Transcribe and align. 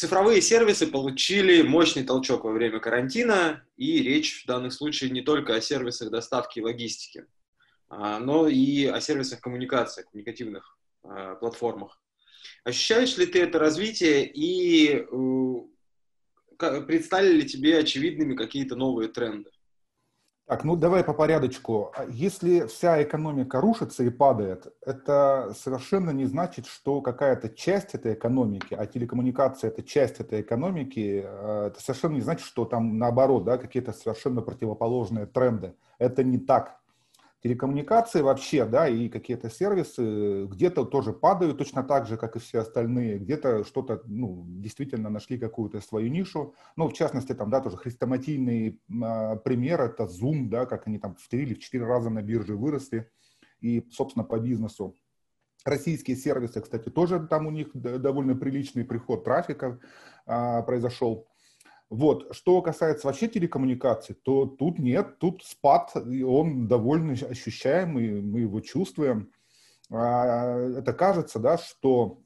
цифровые 0.00 0.40
сервисы 0.40 0.86
получили 0.86 1.60
мощный 1.60 2.04
толчок 2.04 2.44
во 2.44 2.52
время 2.52 2.80
карантина, 2.80 3.62
и 3.76 4.02
речь 4.02 4.42
в 4.42 4.46
данном 4.46 4.70
случае 4.70 5.10
не 5.10 5.20
только 5.20 5.54
о 5.54 5.60
сервисах 5.60 6.10
доставки 6.10 6.58
и 6.58 6.62
логистики, 6.62 7.26
а, 7.90 8.18
но 8.18 8.48
и 8.48 8.86
о 8.86 8.98
сервисах 9.00 9.42
коммуникации, 9.42 10.04
коммуникативных 10.10 10.78
а, 11.02 11.34
платформах. 11.34 12.00
Ощущаешь 12.64 13.18
ли 13.18 13.26
ты 13.26 13.42
это 13.42 13.58
развитие 13.58 14.26
и 14.26 15.04
э, 16.58 16.80
представили 16.86 17.42
ли 17.42 17.46
тебе 17.46 17.78
очевидными 17.78 18.34
какие-то 18.34 18.76
новые 18.76 19.10
тренды? 19.10 19.50
Так, 20.50 20.64
ну 20.64 20.74
давай 20.74 21.04
по 21.04 21.12
порядочку. 21.12 21.92
А 21.94 22.06
если 22.08 22.66
вся 22.66 23.00
экономика 23.04 23.60
рушится 23.60 24.02
и 24.02 24.10
падает, 24.10 24.66
это 24.84 25.54
совершенно 25.56 26.10
не 26.10 26.24
значит, 26.26 26.66
что 26.66 27.00
какая-то 27.02 27.50
часть 27.50 27.94
этой 27.94 28.14
экономики, 28.14 28.74
а 28.74 28.84
телекоммуникация 28.84 29.70
это 29.70 29.84
часть 29.84 30.18
этой 30.18 30.40
экономики, 30.40 31.22
э, 31.24 31.66
это 31.68 31.80
совершенно 31.80 32.14
не 32.14 32.20
значит, 32.20 32.44
что 32.44 32.64
там 32.64 32.98
наоборот, 32.98 33.44
да, 33.44 33.58
какие-то 33.58 33.92
совершенно 33.92 34.42
противоположные 34.42 35.26
тренды. 35.26 35.74
Это 35.98 36.24
не 36.24 36.38
так 36.38 36.79
телекоммуникации 37.42 38.20
вообще, 38.20 38.66
да, 38.66 38.88
и 38.88 39.08
какие-то 39.08 39.48
сервисы 39.48 40.44
где-то 40.46 40.84
тоже 40.84 41.12
падают 41.12 41.58
точно 41.58 41.82
так 41.82 42.06
же, 42.06 42.16
как 42.16 42.36
и 42.36 42.38
все 42.38 42.60
остальные, 42.60 43.18
где-то 43.18 43.64
что-то, 43.64 44.02
ну, 44.04 44.44
действительно 44.46 45.08
нашли 45.08 45.38
какую-то 45.38 45.80
свою 45.80 46.10
нишу, 46.10 46.54
ну, 46.76 46.88
в 46.88 46.92
частности, 46.92 47.34
там, 47.34 47.50
да, 47.50 47.60
тоже 47.60 47.78
хрестоматийный 47.78 48.68
э, 48.88 49.36
пример, 49.44 49.80
это 49.80 50.04
Zoom, 50.04 50.48
да, 50.48 50.66
как 50.66 50.86
они 50.86 50.98
там 50.98 51.16
в 51.16 51.28
три 51.28 51.42
или 51.42 51.54
в 51.54 51.60
четыре 51.60 51.84
раза 51.84 52.10
на 52.10 52.22
бирже 52.22 52.56
выросли, 52.56 53.10
и, 53.60 53.86
собственно, 53.90 54.24
по 54.24 54.38
бизнесу. 54.38 54.96
Российские 55.64 56.16
сервисы, 56.16 56.60
кстати, 56.60 56.88
тоже 56.88 57.26
там 57.26 57.46
у 57.46 57.50
них 57.50 57.68
довольно 57.74 58.34
приличный 58.34 58.84
приход 58.84 59.24
трафика 59.24 59.78
э, 60.26 60.62
произошел. 60.62 61.29
Вот. 61.90 62.28
Что 62.34 62.62
касается 62.62 63.08
вообще 63.08 63.26
телекоммуникаций, 63.26 64.14
то 64.14 64.46
тут 64.46 64.78
нет, 64.78 65.18
тут 65.18 65.42
спад, 65.44 65.92
и 66.08 66.22
он 66.22 66.68
довольно 66.68 67.12
ощущаемый, 67.12 68.22
мы 68.22 68.40
его 68.40 68.60
чувствуем. 68.60 69.32
А, 69.90 70.56
это 70.78 70.92
кажется, 70.92 71.40
да, 71.40 71.58
что 71.58 72.22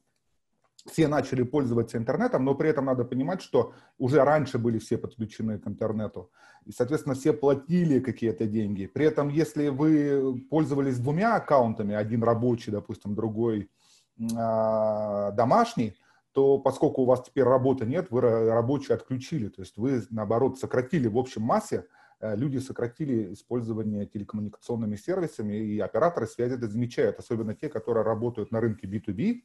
все 0.85 1.07
начали 1.07 1.41
пользоваться 1.41 1.97
интернетом, 1.97 2.45
но 2.45 2.53
при 2.53 2.69
этом 2.69 2.85
надо 2.85 3.05
понимать, 3.05 3.41
что 3.41 3.73
уже 3.97 4.23
раньше 4.23 4.59
были 4.59 4.77
все 4.77 4.99
подключены 4.99 5.57
к 5.57 5.67
интернету, 5.67 6.29
и, 6.63 6.71
соответственно, 6.71 7.15
все 7.15 7.33
платили 7.33 7.99
какие-то 7.99 8.45
деньги. 8.45 8.85
При 8.85 9.07
этом, 9.07 9.29
если 9.29 9.69
вы 9.69 10.43
пользовались 10.47 10.99
двумя 10.99 11.35
аккаунтами, 11.35 11.95
один 11.95 12.21
рабочий, 12.23 12.71
допустим, 12.71 13.15
другой 13.15 13.71
э, 14.19 15.31
домашний, 15.33 15.95
то 16.35 16.59
поскольку 16.59 17.03
у 17.03 17.05
вас 17.05 17.23
теперь 17.23 17.45
работы 17.45 17.85
нет, 17.85 18.11
вы 18.11 18.19
рабочие 18.19 18.95
отключили, 18.95 19.47
то 19.47 19.61
есть 19.61 19.77
вы, 19.77 20.03
наоборот, 20.09 20.59
сократили 20.59 21.07
в 21.07 21.17
общем 21.17 21.43
массе, 21.43 21.87
э, 22.19 22.35
люди 22.35 22.57
сократили 22.57 23.33
использование 23.33 24.05
телекоммуникационными 24.05 24.97
сервисами, 24.97 25.55
и 25.55 25.79
операторы 25.79 26.27
связи 26.27 26.55
это 26.55 26.67
замечают, 26.67 27.19
особенно 27.19 27.55
те, 27.55 27.69
которые 27.69 28.03
работают 28.03 28.51
на 28.51 28.59
рынке 28.59 28.85
B2B, 28.85 29.43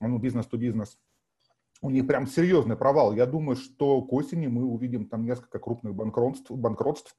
ну, 0.00 0.18
бизнес-то-бизнес, 0.18 0.98
у 1.80 1.90
них 1.90 2.04
прям 2.08 2.26
серьезный 2.26 2.76
провал. 2.76 3.14
Я 3.14 3.26
думаю, 3.26 3.54
что 3.54 4.02
к 4.02 4.12
осени 4.12 4.48
мы 4.48 4.64
увидим 4.64 5.06
там 5.06 5.24
несколько 5.24 5.60
крупных 5.60 5.94
банкротств, 5.94 6.50
банкротств 6.50 7.16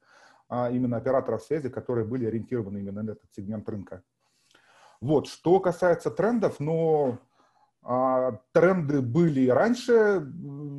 а 0.48 0.70
именно 0.70 0.98
операторов 0.98 1.42
связи, 1.42 1.70
которые 1.70 2.06
были 2.06 2.26
ориентированы 2.26 2.78
именно 2.78 3.02
на 3.02 3.10
этот 3.12 3.32
сегмент 3.34 3.68
рынка. 3.68 4.02
Вот, 5.00 5.26
что 5.26 5.58
касается 5.58 6.10
трендов, 6.10 6.60
но 6.60 7.08
а, 7.08 7.18
тренды 8.52 9.00
были 9.00 9.42
и 9.42 9.48
раньше. 9.48 10.26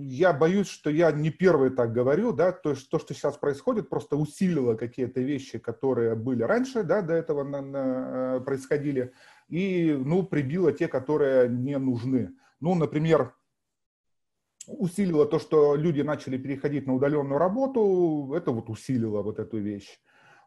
Я 0.02 0.34
боюсь, 0.34 0.68
что 0.68 0.90
я 0.90 1.12
не 1.12 1.30
первый 1.30 1.70
так 1.70 1.94
говорю, 1.94 2.34
да, 2.34 2.52
то 2.52 2.72
есть 2.72 2.90
то, 2.90 3.00
что 3.00 3.14
сейчас 3.14 3.38
происходит, 3.38 3.90
просто 3.90 4.18
усилило 4.18 4.76
какие-то 4.76 5.22
вещи, 5.22 5.58
которые 5.58 6.16
были 6.16 6.44
раньше, 6.44 6.84
да, 6.84 7.02
до 7.02 7.14
этого 7.14 7.44
на, 7.44 7.62
на, 7.62 8.38
э, 8.38 8.40
происходили, 8.42 9.14
и, 9.48 9.98
ну, 9.98 10.24
прибило 10.24 10.74
те, 10.74 10.90
которые 10.90 11.48
не 11.48 11.78
нужны. 11.78 12.32
Ну, 12.60 12.76
например, 12.76 13.34
усилило 14.68 15.26
то, 15.26 15.40
что 15.40 15.76
люди 15.76 16.02
начали 16.02 16.38
переходить 16.38 16.88
на 16.88 16.96
удаленную 16.96 17.38
работу, 17.38 18.34
это 18.36 18.52
вот 18.52 18.70
усилило 18.70 19.22
вот 19.22 19.40
эту 19.40 19.60
вещь. 19.60 20.00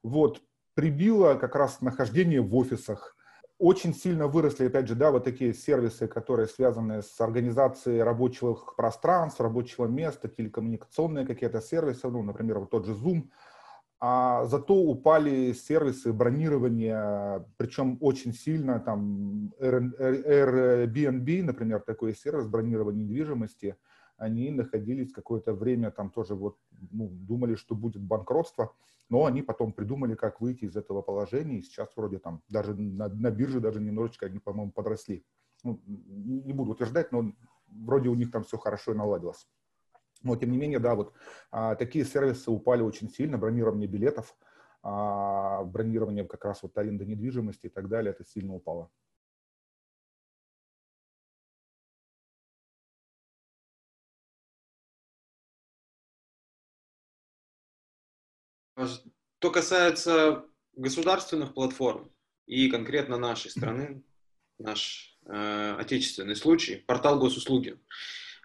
Вот, 0.03 0.43
прибило 0.75 1.35
как 1.35 1.55
раз 1.55 1.81
нахождение 1.81 2.43
в 2.43 2.55
офисах, 2.55 3.17
очень 3.61 3.95
сильно 3.95 4.27
выросли, 4.27 4.67
опять 4.67 4.89
же, 4.89 4.95
да, 4.95 5.11
вот 5.11 5.25
такие 5.25 5.53
сервисы, 5.53 6.09
которые 6.09 6.49
связаны 6.49 7.03
с 7.03 7.21
организацией 7.21 8.03
рабочих 8.03 8.75
пространств, 8.75 9.41
рабочего 9.41 9.87
места, 9.87 10.29
телекоммуникационные 10.29 11.27
какие-то 11.27 11.61
сервисы, 11.61 12.09
ну, 12.09 12.23
например, 12.23 12.59
вот 12.61 12.71
тот 12.71 12.87
же 12.87 12.95
Zoom. 12.95 13.29
А 14.01 14.47
зато 14.47 14.75
упали 14.75 15.53
сервисы 15.53 16.11
бронирования, 16.11 17.45
причем 17.59 17.99
очень 18.01 18.33
сильно, 18.33 18.81
там 18.81 19.53
Airbnb, 19.61 21.43
например, 21.43 21.81
такой 21.81 22.15
сервис 22.15 22.47
бронирования 22.47 23.05
недвижимости, 23.05 23.77
они 24.21 24.51
находились 24.51 25.13
какое-то 25.13 25.55
время, 25.55 25.91
там 25.91 26.11
тоже 26.11 26.35
вот, 26.35 26.59
ну, 26.91 27.09
думали, 27.09 27.55
что 27.55 27.75
будет 27.75 28.03
банкротство, 28.03 28.75
но 29.09 29.25
они 29.25 29.41
потом 29.41 29.73
придумали, 29.73 30.15
как 30.15 30.43
выйти 30.43 30.67
из 30.67 30.77
этого 30.77 31.01
положения, 31.01 31.59
и 31.59 31.63
сейчас 31.63 31.89
вроде 31.97 32.19
там 32.19 32.43
даже 32.49 32.75
на, 32.75 33.09
на 33.09 33.31
бирже 33.31 33.61
даже 33.61 33.81
немножечко 33.81 34.27
они, 34.27 34.39
по-моему, 34.39 34.73
подросли. 34.73 35.25
Ну, 35.65 35.81
не 35.87 36.53
буду 36.53 36.73
утверждать, 36.73 37.13
но 37.13 37.33
вроде 37.67 38.11
у 38.11 38.15
них 38.15 38.31
там 38.31 38.45
все 38.45 38.59
хорошо 38.59 38.93
и 38.93 38.97
наладилось. 38.97 39.49
Но, 40.23 40.37
тем 40.37 40.51
не 40.51 40.59
менее, 40.59 40.81
да, 40.81 40.95
вот 40.95 41.15
а, 41.51 41.75
такие 41.75 42.05
сервисы 42.05 42.51
упали 42.51 42.83
очень 42.83 43.09
сильно, 43.09 43.39
бронирование 43.39 43.89
билетов, 43.89 44.37
а, 44.83 45.65
бронирование 45.65 46.27
как 46.27 46.45
раз 46.45 46.63
вот 46.63 46.77
аренды 46.77 47.07
недвижимости 47.07 47.67
и 47.67 47.71
так 47.71 47.89
далее, 47.89 48.13
это 48.13 48.25
сильно 48.25 48.55
упало. 48.55 48.91
Что 58.87 59.51
касается 59.51 60.45
государственных 60.75 61.55
платформ 61.55 62.11
и 62.47 62.69
конкретно 62.69 63.17
нашей 63.17 63.51
страны, 63.51 64.03
наш 64.59 65.19
э, 65.27 65.77
отечественный 65.79 66.37
случай, 66.37 66.77
портал 66.77 67.19
госуслуги, 67.19 67.79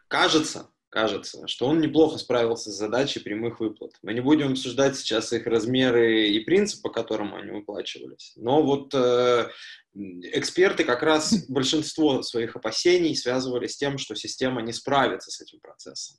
кажется, 0.08 0.70
кажется, 0.90 1.48
что 1.48 1.68
он 1.68 1.82
неплохо 1.82 2.18
справился 2.18 2.72
с 2.72 2.76
задачей 2.76 3.20
прямых 3.20 3.60
выплат. 3.60 3.92
Мы 4.02 4.14
не 4.14 4.22
будем 4.22 4.54
обсуждать 4.54 4.96
сейчас 4.96 5.34
их 5.34 5.46
размеры 5.46 6.30
и 6.30 6.40
принцип, 6.40 6.82
по 6.82 6.90
которому 6.90 7.36
они 7.36 7.52
выплачивались. 7.52 8.32
Но 8.38 8.64
вот 8.64 8.94
э, 8.94 9.50
эксперты 9.94 10.86
как 10.86 11.04
раз 11.04 11.48
большинство 11.50 12.22
своих 12.22 12.56
опасений 12.56 13.16
связывали 13.16 13.68
с 13.68 13.76
тем, 13.76 13.98
что 13.98 14.16
система 14.16 14.62
не 14.62 14.72
справится 14.72 15.32
с 15.32 15.42
этим 15.42 15.60
процессом. 15.60 16.18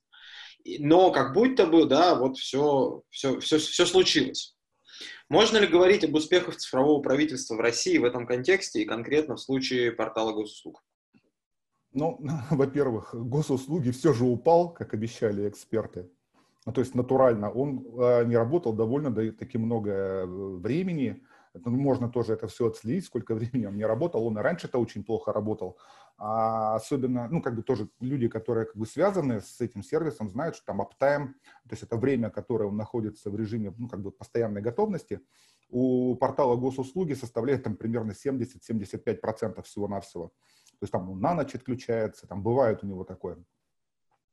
Но 0.79 1.11
как 1.11 1.33
будто 1.33 1.67
бы, 1.67 1.87
да, 1.87 2.15
вот 2.15 2.39
все, 2.39 3.03
все, 3.11 3.39
все, 3.41 3.59
все 3.59 3.87
случилось. 3.87 4.57
Можно 5.29 5.59
ли 5.59 5.67
говорить 5.67 6.05
об 6.05 6.15
успехах 6.15 6.57
цифрового 6.57 7.03
правительства 7.03 7.57
в 7.57 7.61
России 7.61 7.99
в 7.99 8.05
этом 8.05 8.27
контексте 8.27 8.83
и 8.83 8.87
конкретно 8.87 9.37
в 9.37 9.41
случае 9.41 9.93
портала 9.93 10.33
госуслуг? 10.33 10.83
Ну, 11.93 12.19
во-первых, 12.51 13.15
госуслуги 13.15 13.91
все 13.91 14.13
же 14.13 14.25
упал, 14.25 14.73
как 14.73 14.95
обещали 14.95 15.49
эксперты. 15.49 16.09
Ну, 16.65 16.73
то 16.73 16.81
есть 16.81 16.95
натурально. 16.95 17.51
Он 17.51 17.85
э, 18.01 18.25
не 18.25 18.37
работал 18.37 18.73
довольно 18.73 19.15
таки 19.33 19.57
много 19.57 19.91
э, 19.91 20.27
времени. 20.27 21.23
Ну, 21.65 21.71
можно 21.71 22.09
тоже 22.09 22.35
это 22.35 22.47
все 22.47 22.67
отследить, 22.67 23.05
сколько 23.05 23.35
времени 23.37 23.67
он 23.67 23.77
не 23.77 23.85
работал. 23.85 24.27
Он 24.27 24.39
и 24.39 24.43
раньше-то 24.43 24.79
очень 24.79 25.05
плохо 25.05 25.33
работал. 25.33 25.79
А 26.19 26.77
особенно, 26.77 27.29
ну, 27.29 27.43
как 27.43 27.55
бы 27.55 27.63
тоже 27.63 27.89
люди, 28.01 28.29
которые 28.29 28.67
как 28.67 28.77
бы 28.77 28.87
связаны 28.87 29.41
с 29.41 29.61
этим 29.61 29.83
сервисом, 29.83 30.31
знают, 30.31 30.57
что 30.57 30.67
там 30.67 30.81
uptime, 30.81 31.29
то 31.65 31.73
есть 31.73 31.83
это 31.83 31.97
время, 31.97 32.31
которое 32.31 32.65
он 32.65 32.77
находится 32.77 33.31
в 33.31 33.37
режиме, 33.37 33.75
ну, 33.77 33.89
как 33.89 34.01
бы 34.01 34.11
постоянной 34.11 34.63
готовности, 34.63 35.21
у 35.69 36.15
портала 36.17 36.57
госуслуги 36.57 37.15
составляет 37.15 37.65
там 37.65 37.77
примерно 37.77 38.13
70-75% 38.13 39.63
всего-навсего. 39.63 40.29
То 40.29 40.83
есть 40.83 40.93
там 40.93 41.11
он 41.11 41.21
на 41.21 41.35
ночь 41.35 41.55
отключается, 41.55 42.27
там 42.27 42.43
бывает 42.43 42.83
у 42.83 42.87
него 42.87 43.05
такое. 43.05 43.37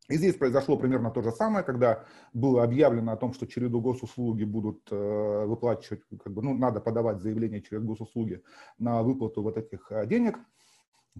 И 0.09 0.17
здесь 0.17 0.35
произошло 0.35 0.77
примерно 0.77 1.11
то 1.11 1.21
же 1.21 1.31
самое, 1.31 1.63
когда 1.63 2.03
было 2.33 2.63
объявлено 2.63 3.13
о 3.13 3.17
том, 3.17 3.33
что 3.33 3.47
череду 3.47 3.79
госуслуги 3.79 4.43
будут 4.43 4.81
э, 4.91 5.45
выплачивать, 5.45 6.01
как 6.23 6.33
бы, 6.33 6.41
ну, 6.41 6.53
надо 6.53 6.81
подавать 6.81 7.21
заявление 7.21 7.61
через 7.61 7.83
госуслуги 7.83 8.43
на 8.79 9.01
выплату 9.01 9.41
вот 9.41 9.57
этих 9.57 9.91
э, 9.91 10.05
денег– 10.05 10.37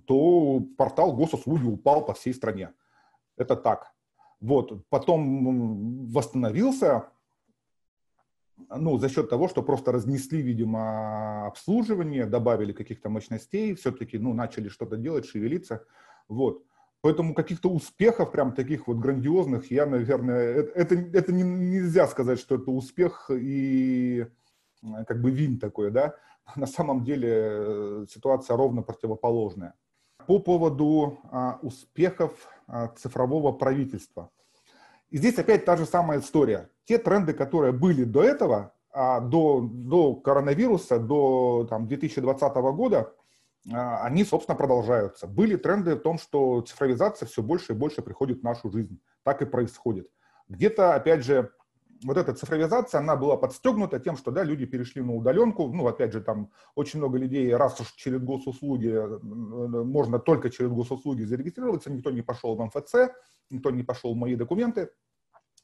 то 0.06 0.62
портал 0.78 1.14
госуслуги 1.14 1.66
упал 1.66 2.06
по 2.06 2.14
всей 2.14 2.34
стране. 2.34 2.74
Это 3.38 3.56
так. 3.56 3.94
Вот. 4.42 4.86
Потом 4.90 6.08
восстановился, 6.08 7.10
ну, 8.70 8.98
за 8.98 9.10
счет 9.10 9.30
того, 9.30 9.48
что 9.48 9.64
просто 9.64 9.92
разнесли, 9.92 10.42
видимо, 10.42 11.48
обслуживание, 11.48 12.26
добавили 12.26 12.74
каких-то 12.74 13.10
мощностей, 13.10 13.76
все-таки, 13.76 14.18
ну, 14.18 14.34
начали 14.34 14.70
что-то 14.70 14.98
делать, 14.98 15.26
шевелиться. 15.26 15.86
Вот. 16.28 16.64
Поэтому 17.04 17.34
каких-то 17.34 17.70
успехов, 17.70 18.32
прям 18.32 18.54
таких 18.54 18.88
вот 18.88 18.96
грандиозных, 18.96 19.70
я, 19.70 19.86
наверное, 19.86 20.54
это, 20.74 20.96
это 20.96 21.34
не, 21.34 21.44
нельзя 21.44 22.08
сказать, 22.08 22.40
что 22.40 22.56
это 22.56 22.72
успех 22.72 23.30
и 23.30 24.26
как 25.06 25.22
бы 25.22 25.30
вин 25.30 25.60
такой, 25.60 25.92
да. 25.92 26.16
На 26.56 26.66
самом 26.66 27.04
деле 27.04 27.30
э, 27.30 28.06
ситуация 28.10 28.56
ровно 28.56 28.84
противоположная. 28.84 29.74
По 30.28 30.40
поводу 30.40 31.20
а, 31.30 31.60
успехов 31.62 32.32
а, 32.68 32.88
цифрового 32.88 33.52
правительства. 33.52 34.30
И 35.10 35.18
здесь 35.18 35.38
опять 35.38 35.66
та 35.66 35.76
же 35.76 35.86
самая 35.86 36.22
история. 36.22 36.70
Те 36.86 37.00
тренды, 37.00 37.34
которые 37.34 37.74
были 37.74 38.06
до 38.06 38.24
этого, 38.24 38.74
а, 38.92 39.20
до, 39.20 39.60
до 39.62 40.16
коронавируса, 40.16 41.00
до 41.00 41.68
там, 41.70 41.86
2020 41.90 42.56
года, 42.56 43.14
они, 43.72 44.24
собственно, 44.26 44.58
продолжаются. 44.58 45.28
Были 45.28 45.56
тренды 45.56 45.96
в 45.96 46.02
том, 46.02 46.18
что 46.18 46.62
цифровизация 46.62 47.28
все 47.28 47.42
больше 47.42 47.74
и 47.74 47.76
больше 47.76 48.02
приходит 48.02 48.40
в 48.40 48.44
нашу 48.44 48.70
жизнь. 48.72 49.00
Так 49.24 49.42
и 49.42 49.46
происходит. 49.46 50.10
Где-то, 50.50 50.96
опять 50.96 51.24
же, 51.24 51.52
вот 52.04 52.18
эта 52.18 52.34
цифровизация, 52.34 53.00
она 53.00 53.16
была 53.16 53.38
подстегнута 53.38 54.00
тем, 54.00 54.18
что 54.18 54.32
да, 54.32 54.44
люди 54.44 54.66
перешли 54.66 55.02
на 55.02 55.14
удаленку. 55.14 55.68
Ну, 55.68 55.88
опять 55.88 56.14
же, 56.14 56.22
там 56.22 56.52
очень 56.76 57.00
много 57.00 57.18
людей, 57.18 57.56
раз 57.56 57.80
уж 57.80 57.94
через 57.94 58.22
госуслуги, 58.22 58.90
э, 58.90 59.18
можно 59.22 60.20
только 60.20 60.50
через 60.50 60.72
госуслуги 60.72 61.24
зарегистрироваться, 61.24 61.92
никто 61.92 62.12
не 62.12 62.22
пошел 62.22 62.56
в 62.56 62.66
МФЦ, 62.66 63.14
никто 63.50 63.72
не 63.72 63.84
пошел 63.84 64.14
в 64.14 64.18
мои 64.18 64.36
документы. 64.36 64.90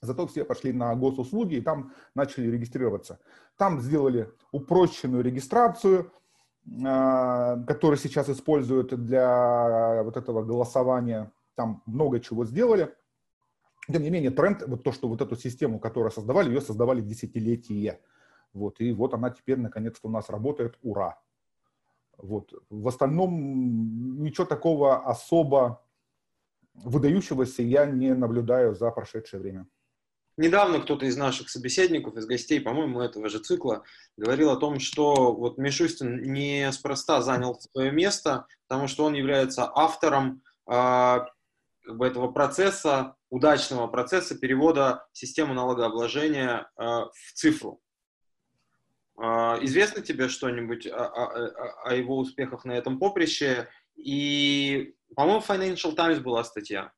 Зато 0.01 0.28
все 0.28 0.46
пошли 0.46 0.72
на 0.72 0.96
госуслуги 0.96 1.56
и 1.56 1.62
там 1.62 1.92
начали 2.16 2.50
регистрироваться. 2.50 3.19
Там 3.57 3.81
сделали 3.81 4.31
упрощенную 4.51 5.24
регистрацию, 5.24 6.06
а, 6.06 6.12
который 6.77 7.98
сейчас 7.98 8.30
используют 8.30 8.94
для 8.94 10.04
вот 10.04 10.18
этого 10.18 10.44
голосования. 10.44 11.31
Там 11.56 11.81
много 11.86 12.19
чего 12.19 12.45
сделали. 12.45 12.94
Тем 13.92 14.04
не 14.04 14.10
менее, 14.12 14.30
тренд, 14.31 14.63
вот 14.68 14.83
то, 14.83 14.92
что 14.92 15.07
вот 15.07 15.21
эту 15.21 15.36
систему, 15.36 15.80
которую 15.80 16.12
создавали, 16.12 16.50
ее 16.50 16.62
создавали 16.62 17.01
десятилетия. 17.01 18.00
Вот, 18.54 18.80
и 18.80 18.94
вот 18.94 19.13
она 19.13 19.30
теперь 19.30 19.57
наконец-то 19.60 20.07
у 20.07 20.12
нас 20.12 20.30
работает, 20.30 20.77
ура. 20.83 21.19
Вот. 22.18 22.54
В 22.69 22.88
остальном 22.88 24.22
ничего 24.22 24.45
такого 24.45 25.06
особо 25.06 25.83
выдающегося 26.74 27.63
я 27.63 27.86
не 27.86 28.13
наблюдаю 28.13 28.75
за 28.75 28.92
прошедшее 28.92 29.42
время. 29.42 29.68
Недавно 30.39 30.80
кто-то 30.80 31.06
из 31.06 31.18
наших 31.18 31.50
собеседников, 31.50 32.15
из 32.15 32.25
гостей, 32.25 32.62
по-моему, 32.62 33.01
этого 33.01 33.27
же 33.27 33.39
цикла, 33.39 33.83
говорил 34.15 34.51
о 34.51 34.56
том, 34.56 34.80
что 34.80 35.36
вот 35.36 35.57
Мишустин 35.57 36.31
неспроста 36.31 37.21
занял 37.21 37.59
свое 37.59 37.91
место, 37.91 38.47
потому 38.65 38.88
что 38.88 39.03
он 39.03 39.15
является 39.15 39.69
автором 39.69 40.41
как 40.65 41.27
бы 41.88 42.07
этого 42.07 42.31
процесса, 42.31 43.18
удачного 43.30 43.88
процесса 43.88 44.39
перевода 44.39 45.06
системы 45.12 45.53
налогообложения 45.53 46.71
э, 46.77 46.83
в 46.83 47.33
цифру. 47.33 47.81
Э, 49.18 49.57
известно 49.62 50.01
тебе 50.01 50.30
что-нибудь 50.30 50.88
о, 50.88 51.06
о, 51.06 51.89
о 51.89 51.95
его 51.95 52.18
успехах 52.18 52.63
на 52.63 52.71
этом 52.71 52.97
поприще? 52.97 53.68
И, 53.97 54.95
по-моему, 55.18 55.44
Financial 55.45 55.94
Times 55.94 56.19
была 56.19 56.45
статья 56.45 56.94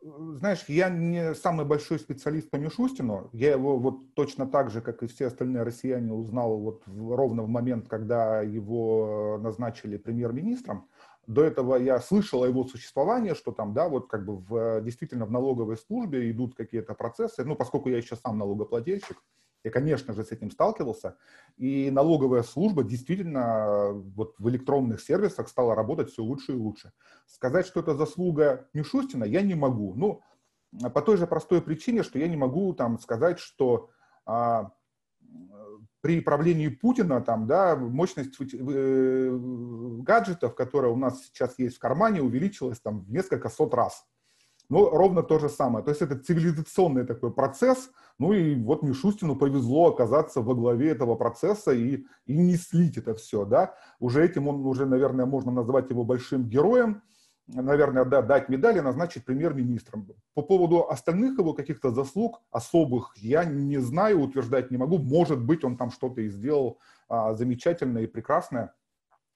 знаешь, 0.00 0.64
я 0.68 0.88
не 0.88 1.34
самый 1.34 1.64
большой 1.64 1.98
специалист 1.98 2.50
по 2.50 2.56
Мишустину. 2.56 3.30
Я 3.32 3.52
его 3.52 3.78
вот 3.78 4.14
точно 4.14 4.46
так 4.46 4.70
же, 4.70 4.80
как 4.80 5.02
и 5.02 5.06
все 5.06 5.26
остальные 5.26 5.62
россияне, 5.62 6.12
узнал 6.12 6.58
вот 6.58 6.82
ровно 6.86 7.42
в 7.42 7.48
момент, 7.48 7.88
когда 7.88 8.42
его 8.42 9.38
назначили 9.40 9.96
премьер-министром. 9.96 10.88
До 11.26 11.42
этого 11.42 11.76
я 11.76 11.98
слышал 11.98 12.44
о 12.44 12.46
его 12.46 12.64
существовании, 12.64 13.34
что 13.34 13.50
там, 13.50 13.74
да, 13.74 13.88
вот 13.88 14.08
как 14.08 14.24
бы 14.24 14.36
в, 14.36 14.80
действительно 14.82 15.26
в 15.26 15.32
налоговой 15.32 15.76
службе 15.76 16.30
идут 16.30 16.54
какие-то 16.54 16.94
процессы. 16.94 17.44
Ну, 17.44 17.56
поскольку 17.56 17.88
я 17.88 17.96
еще 17.96 18.16
сам 18.16 18.38
налогоплательщик, 18.38 19.16
я, 19.66 19.72
конечно 19.72 20.14
же, 20.14 20.22
с 20.22 20.30
этим 20.30 20.52
сталкивался. 20.52 21.16
И 21.56 21.90
налоговая 21.90 22.44
служба 22.44 22.84
действительно 22.84 23.90
вот 23.92 24.36
в 24.38 24.48
электронных 24.48 25.00
сервисах 25.00 25.48
стала 25.48 25.74
работать 25.74 26.08
все 26.08 26.22
лучше 26.22 26.52
и 26.52 26.56
лучше. 26.56 26.92
Сказать, 27.26 27.66
что 27.66 27.80
это 27.80 27.96
заслуга 27.96 28.68
Мишустина, 28.74 29.24
я 29.24 29.42
не 29.42 29.56
могу. 29.56 29.92
Ну, 29.96 30.22
по 30.90 31.02
той 31.02 31.16
же 31.16 31.26
простой 31.26 31.60
причине, 31.60 32.04
что 32.04 32.16
я 32.16 32.28
не 32.28 32.36
могу 32.36 32.74
там 32.74 33.00
сказать, 33.00 33.40
что 33.40 33.90
а, 34.24 34.70
при 36.00 36.20
правлении 36.20 36.68
Путина 36.68 37.20
там, 37.20 37.48
да, 37.48 37.74
мощность 37.74 38.36
э, 38.40 39.38
гаджетов, 40.02 40.54
которые 40.54 40.92
у 40.92 40.96
нас 40.96 41.24
сейчас 41.24 41.58
есть 41.58 41.78
в 41.78 41.80
кармане, 41.80 42.22
увеличилась 42.22 42.78
там 42.78 43.00
в 43.00 43.10
несколько 43.10 43.48
сот 43.48 43.74
раз. 43.74 44.06
Ну, 44.68 44.90
ровно 44.90 45.22
то 45.22 45.38
же 45.38 45.48
самое. 45.48 45.84
То 45.84 45.90
есть 45.90 46.02
это 46.02 46.18
цивилизационный 46.18 47.06
такой 47.06 47.32
процесс. 47.32 47.90
Ну 48.18 48.32
и 48.32 48.56
вот 48.56 48.82
Мишустину 48.82 49.36
повезло 49.36 49.88
оказаться 49.88 50.40
во 50.40 50.54
главе 50.54 50.90
этого 50.90 51.14
процесса 51.14 51.72
и, 51.72 52.04
и 52.26 52.36
не 52.36 52.56
слить 52.56 52.96
это 52.96 53.14
все, 53.14 53.44
да. 53.44 53.74
Уже 54.00 54.24
этим 54.24 54.48
он, 54.48 54.66
уже, 54.66 54.86
наверное, 54.86 55.26
можно 55.26 55.52
назвать 55.52 55.90
его 55.90 56.04
большим 56.04 56.48
героем. 56.48 57.02
Наверное, 57.46 58.04
да, 58.04 58.22
дать 58.22 58.48
медали, 58.48 58.80
назначить 58.80 59.24
премьер-министром. 59.24 60.08
По 60.34 60.42
поводу 60.42 60.88
остальных 60.90 61.38
его 61.38 61.52
каких-то 61.52 61.92
заслуг 61.92 62.42
особых 62.50 63.12
я 63.16 63.44
не 63.44 63.78
знаю, 63.78 64.20
утверждать 64.20 64.72
не 64.72 64.78
могу. 64.78 64.98
Может 64.98 65.40
быть, 65.40 65.62
он 65.62 65.76
там 65.76 65.92
что-то 65.92 66.22
и 66.22 66.28
сделал 66.28 66.80
а, 67.08 67.34
замечательное 67.34 68.02
и 68.02 68.08
прекрасное. 68.08 68.74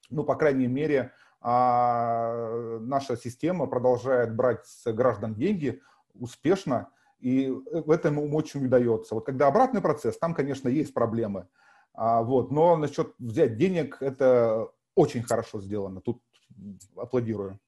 Ну, 0.09 0.25
по 0.25 0.35
крайней 0.35 0.67
мере, 0.67 1.13
а 1.41 2.79
наша 2.79 3.17
система 3.17 3.67
продолжает 3.67 4.35
брать 4.35 4.65
с 4.65 4.91
граждан 4.93 5.35
деньги 5.35 5.81
успешно, 6.13 6.89
и 7.19 7.49
в 7.49 7.89
этом 7.89 8.23
ему 8.23 8.35
очень 8.37 8.65
удается. 8.65 9.15
Вот 9.15 9.25
когда 9.25 9.47
обратный 9.47 9.81
процесс, 9.81 10.17
там, 10.17 10.33
конечно, 10.33 10.69
есть 10.69 10.93
проблемы. 10.93 11.47
А, 11.93 12.21
вот, 12.21 12.51
но 12.51 12.77
насчет 12.77 13.13
взять 13.19 13.57
денег, 13.57 13.97
это 14.01 14.69
очень 14.95 15.23
хорошо 15.23 15.61
сделано. 15.61 16.01
Тут 16.01 16.21
аплодирую. 16.95 17.59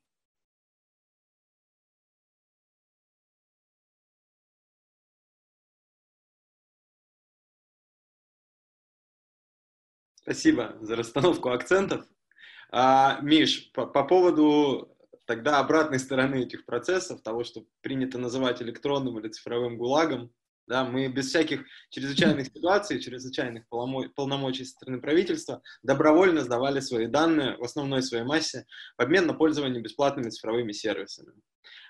Спасибо 10.15 10.75
за 10.79 10.95
расстановку 10.95 11.49
акцентов. 11.49 12.05
А, 12.71 13.19
Миш, 13.21 13.71
по, 13.73 13.85
по 13.85 14.03
поводу 14.03 14.95
тогда 15.25 15.59
обратной 15.59 15.99
стороны 15.99 16.43
этих 16.43 16.65
процессов, 16.65 17.21
того, 17.21 17.43
что 17.43 17.65
принято 17.81 18.17
называть 18.17 18.61
электронным 18.61 19.19
или 19.19 19.29
цифровым 19.29 19.77
гулагом, 19.77 20.31
да, 20.65 20.85
мы 20.85 21.07
без 21.07 21.27
всяких 21.27 21.65
чрезвычайных 21.89 22.47
ситуаций, 22.47 23.01
чрезвычайных 23.01 23.65
полномочий 23.67 24.63
со 24.63 24.71
стороны 24.71 25.01
правительства 25.01 25.61
добровольно 25.83 26.41
сдавали 26.41 26.79
свои 26.79 27.07
данные 27.07 27.57
в 27.57 27.63
основной 27.63 28.01
своей 28.01 28.23
массе 28.23 28.65
в 28.97 29.01
обмен 29.01 29.27
на 29.27 29.33
пользование 29.33 29.81
бесплатными 29.81 30.29
цифровыми 30.29 30.71
сервисами. 30.71 31.33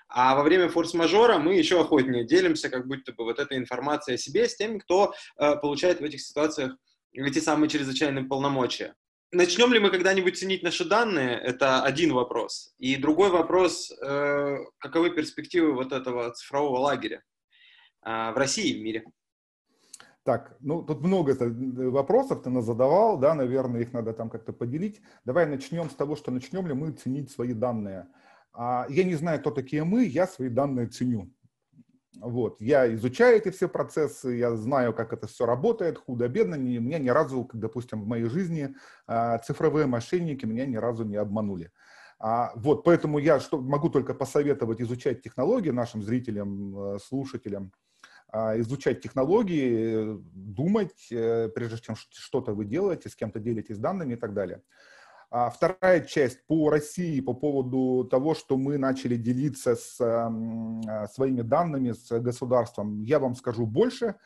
А 0.08 0.34
во 0.34 0.42
время 0.42 0.68
форс-мажора 0.68 1.38
мы 1.38 1.54
еще 1.54 1.80
охотнее 1.80 2.24
делимся, 2.24 2.68
как 2.68 2.86
будто 2.86 3.12
бы 3.12 3.24
вот 3.24 3.38
эта 3.38 3.56
информация 3.56 4.16
о 4.16 4.18
себе 4.18 4.48
с 4.48 4.56
теми, 4.56 4.78
кто 4.78 5.14
э, 5.38 5.56
получает 5.56 6.00
в 6.00 6.04
этих 6.04 6.20
ситуациях 6.20 6.76
эти 7.12 7.38
самые 7.38 7.68
чрезвычайные 7.68 8.24
полномочия. 8.24 8.94
Начнем 9.34 9.72
ли 9.72 9.80
мы 9.80 9.90
когда-нибудь 9.90 10.38
ценить 10.38 10.62
наши 10.62 10.88
данные? 10.88 11.36
Это 11.36 11.82
один 11.82 12.12
вопрос. 12.12 12.72
И 12.78 12.94
другой 12.94 13.30
вопрос, 13.30 13.90
э, 13.90 14.58
каковы 14.78 15.10
перспективы 15.10 15.72
вот 15.72 15.92
этого 15.92 16.30
цифрового 16.30 16.78
лагеря 16.78 17.20
э, 18.06 18.30
в 18.30 18.36
России 18.36 18.70
и 18.70 18.80
в 18.80 18.84
мире? 18.84 19.04
Так, 20.22 20.56
ну 20.60 20.82
тут 20.82 21.00
много 21.00 21.36
вопросов 21.90 22.44
ты 22.44 22.50
нас 22.50 22.64
задавал, 22.64 23.18
да, 23.18 23.34
наверное, 23.34 23.80
их 23.80 23.92
надо 23.92 24.12
там 24.12 24.30
как-то 24.30 24.52
поделить. 24.52 25.02
Давай 25.24 25.46
начнем 25.46 25.90
с 25.90 25.94
того, 25.94 26.14
что 26.14 26.30
начнем 26.30 26.68
ли 26.68 26.72
мы 26.72 26.92
ценить 26.92 27.32
свои 27.32 27.54
данные. 27.54 28.06
А, 28.52 28.86
я 28.88 29.02
не 29.02 29.16
знаю, 29.16 29.40
кто 29.40 29.50
такие 29.50 29.82
мы, 29.82 30.04
я 30.04 30.28
свои 30.28 30.48
данные 30.48 30.86
ценю. 30.86 31.28
Вот. 32.20 32.60
Я 32.60 32.92
изучаю 32.94 33.36
эти 33.38 33.50
все 33.50 33.68
процессы, 33.68 34.30
я 34.30 34.54
знаю, 34.56 34.92
как 34.92 35.12
это 35.12 35.26
все 35.26 35.46
работает, 35.46 35.98
худо-бедно. 35.98 36.54
Не, 36.54 36.78
меня 36.78 36.98
ни 36.98 37.08
разу, 37.08 37.48
допустим, 37.52 38.02
в 38.02 38.06
моей 38.06 38.26
жизни 38.26 38.74
а, 39.06 39.38
цифровые 39.38 39.86
мошенники 39.86 40.46
меня 40.46 40.66
ни 40.66 40.76
разу 40.76 41.04
не 41.04 41.16
обманули. 41.16 41.72
А, 42.18 42.52
вот, 42.54 42.84
поэтому 42.84 43.18
я 43.18 43.40
могу 43.52 43.88
только 43.90 44.14
посоветовать 44.14 44.80
изучать 44.80 45.22
технологии 45.22 45.70
нашим 45.70 46.02
зрителям, 46.02 46.78
э, 46.78 46.98
слушателям, 47.00 47.72
а, 48.28 48.58
изучать 48.60 49.00
технологии, 49.00 50.18
думать, 50.32 51.08
э, 51.10 51.48
прежде 51.54 51.78
чем 51.78 51.96
что-то 51.96 52.52
вы 52.52 52.64
делаете, 52.64 53.08
с 53.08 53.16
кем-то 53.16 53.40
делитесь 53.40 53.78
данными 53.78 54.14
и 54.14 54.16
так 54.16 54.32
далее. 54.34 54.62
А 55.30 55.50
вторая 55.50 56.00
часть 56.00 56.46
по 56.46 56.70
России 56.70 57.20
по 57.20 57.34
поводу 57.34 58.04
того, 58.08 58.34
что 58.34 58.56
мы 58.56 58.78
начали 58.78 59.16
делиться 59.16 59.74
с 59.74 60.00
а, 60.00 61.08
своими 61.08 61.42
данными 61.42 61.92
с 61.92 62.20
государством, 62.20 63.02
я 63.02 63.18
вам 63.18 63.34
скажу 63.34 63.66
больше. 63.66 64.16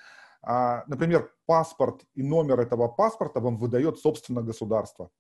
А, 0.43 0.85
например, 0.87 1.33
паспорт 1.47 2.03
и 2.15 2.23
номер 2.23 2.61
этого 2.61 2.89
паспорта 2.89 3.41
вам 3.41 3.57
выдает 3.57 3.99
собственно 3.99 4.43
государство. 4.43 5.11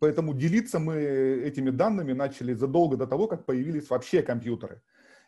Поэтому 0.00 0.34
делиться 0.34 0.78
мы 0.78 0.96
этими 0.96 1.70
данными 1.70 2.12
начали 2.12 2.54
задолго 2.54 2.96
до 2.96 3.06
того, 3.06 3.28
как 3.28 3.46
появились 3.46 3.90
вообще 3.90 4.22
компьютеры. 4.22 4.82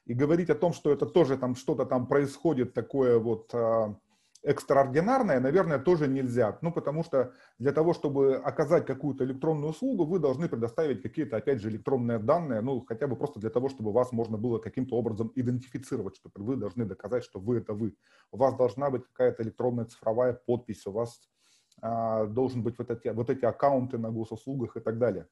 И 0.06 0.14
говорить 0.14 0.50
о 0.50 0.54
том, 0.54 0.73
что 0.73 0.92
это 0.92 1.04
тоже 1.06 1.37
там 1.37 1.56
что-то 1.56 1.85
там 1.85 2.06
происходит 2.06 2.75
такое 2.75 3.18
вот 3.18 3.50
а, 3.52 3.97
экстраординарное, 4.46 5.40
наверное, 5.40 5.78
тоже 5.80 6.06
нельзя. 6.06 6.56
Ну, 6.62 6.72
потому 6.72 7.02
что 7.02 7.32
для 7.58 7.72
того, 7.72 7.92
чтобы 7.92 8.36
оказать 8.36 8.86
какую-то 8.86 9.24
электронную 9.24 9.70
услугу, 9.70 10.04
вы 10.04 10.20
должны 10.20 10.48
предоставить 10.48 11.02
какие-то, 11.02 11.36
опять 11.36 11.60
же, 11.60 11.68
электронные 11.68 12.20
данные, 12.20 12.60
ну, 12.60 12.84
хотя 12.86 13.08
бы 13.08 13.16
просто 13.16 13.40
для 13.40 13.50
того, 13.50 13.68
чтобы 13.68 13.92
вас 13.92 14.12
можно 14.12 14.38
было 14.38 14.58
каким-то 14.58 14.96
образом 14.96 15.32
идентифицировать, 15.34 16.16
чтобы 16.16 16.44
вы 16.44 16.56
должны 16.56 16.84
доказать, 16.84 17.24
что 17.24 17.40
вы 17.40 17.58
это 17.58 17.74
вы. 17.74 17.96
У 18.30 18.36
вас 18.36 18.54
должна 18.54 18.88
быть 18.88 19.02
какая-то 19.06 19.42
электронная 19.42 19.86
цифровая 19.86 20.32
подпись, 20.32 20.86
у 20.86 20.92
вас 20.92 21.20
а, 21.82 22.26
должен 22.26 22.62
быть 22.62 22.78
вот 22.78 22.90
эти, 22.90 23.08
вот 23.08 23.28
эти 23.28 23.44
аккаунты 23.44 23.98
на 23.98 24.10
госуслугах 24.10 24.76
и 24.76 24.80
так 24.80 24.98
далее. 24.98 25.26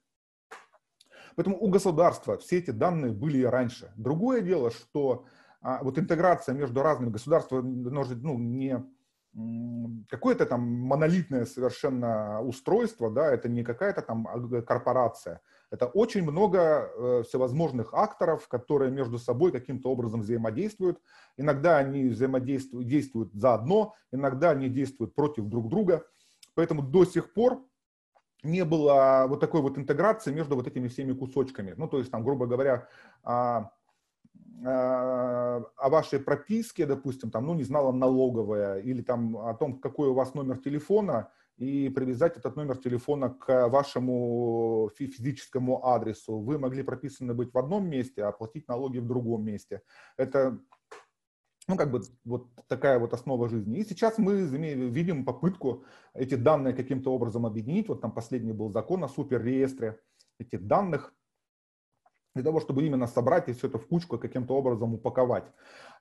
Поэтому 1.37 1.57
у 1.59 1.69
государства 1.69 2.37
все 2.39 2.59
эти 2.59 2.73
данные 2.73 3.13
были 3.13 3.39
и 3.39 3.45
раньше. 3.45 3.93
Другое 3.97 4.41
дело, 4.41 4.73
что 4.73 5.27
а, 5.63 5.83
вот 5.85 5.99
интеграция 5.99 6.55
между 6.55 6.83
разными 6.83 7.11
государствами 7.11 7.63
ну, 7.63 8.39
не 8.39 8.85
какое-то 10.09 10.47
там 10.47 10.61
монолитное 10.63 11.45
совершенно 11.45 12.41
устройство, 12.41 13.11
да, 13.11 13.33
это 13.33 13.49
не 13.49 13.65
какая-то 13.65 14.03
там 14.03 14.27
корпорация, 14.65 15.41
это 15.71 15.87
очень 15.87 16.23
много 16.23 16.59
э, 16.95 17.23
всевозможных 17.27 17.95
акторов, 17.95 18.47
которые 18.47 18.93
между 18.93 19.19
собой 19.19 19.51
каким-то 19.51 19.91
образом 19.91 20.21
взаимодействуют. 20.21 21.01
Иногда 21.37 21.79
они 21.79 22.05
взаимодействуют 22.11 22.87
действуют 22.87 23.33
заодно, 23.33 23.95
иногда 24.13 24.51
они 24.51 24.69
действуют 24.69 25.15
против 25.15 25.47
друг 25.47 25.69
друга. 25.69 26.05
Поэтому 26.55 26.83
до 26.83 27.05
сих 27.05 27.33
пор 27.33 27.61
не 28.45 28.65
было 28.65 29.25
вот 29.27 29.41
такой 29.41 29.63
вот 29.63 29.77
интеграции 29.77 30.33
между 30.33 30.55
вот 30.55 30.69
этими 30.69 30.87
всеми 30.87 31.13
кусочками. 31.13 31.75
Ну, 31.77 31.89
то 31.89 31.99
есть, 31.99 32.11
там, 32.11 32.23
грубо 32.23 32.47
говоря, 32.47 32.87
а, 33.25 33.71
о 34.65 35.89
вашей 35.91 36.19
прописке, 36.21 36.87
допустим, 36.87 37.31
там, 37.31 37.47
ну, 37.47 37.55
не 37.55 37.65
знала 37.65 37.93
налоговая, 37.93 38.79
или 38.79 39.03
там 39.03 39.37
о 39.37 39.55
том, 39.55 39.79
какой 39.79 40.09
у 40.09 40.15
вас 40.15 40.35
номер 40.35 40.57
телефона, 40.57 41.29
и 41.57 41.89
привязать 41.89 42.37
этот 42.37 42.57
номер 42.57 42.77
телефона 42.79 43.31
к 43.31 43.69
вашему 43.69 44.91
физическому 44.97 45.87
адресу. 45.87 46.39
Вы 46.39 46.59
могли 46.59 46.83
прописаны 46.83 47.35
быть 47.35 47.53
в 47.53 47.59
одном 47.59 47.89
месте, 47.89 48.25
а 48.25 48.29
оплатить 48.29 48.67
налоги 48.69 48.99
в 48.99 49.07
другом 49.07 49.45
месте. 49.45 49.83
Это 50.17 50.59
ну, 51.69 51.77
как 51.77 51.91
бы 51.91 52.03
вот 52.25 52.49
такая 52.67 52.99
вот 52.99 53.15
основа 53.15 53.49
жизни. 53.49 53.79
И 53.79 53.85
сейчас 53.85 54.19
мы 54.19 54.43
видим 54.43 55.25
попытку 55.25 55.85
эти 56.13 56.35
данные 56.35 56.75
каким-то 56.75 57.13
образом 57.13 57.47
объединить. 57.47 57.89
Вот 57.89 58.01
там 58.01 58.13
последний 58.13 58.53
был 58.53 58.71
закон 58.71 59.05
о 59.05 59.09
суперреестре 59.09 60.01
этих 60.39 60.67
данных 60.67 61.15
для 62.35 62.45
того, 62.45 62.61
чтобы 62.61 62.85
именно 62.85 63.07
собрать 63.07 63.49
и 63.49 63.53
все 63.53 63.69
это 63.69 63.79
в 63.79 63.87
кучку 63.87 64.19
каким-то 64.19 64.55
образом 64.57 64.95
упаковать. 64.95 65.45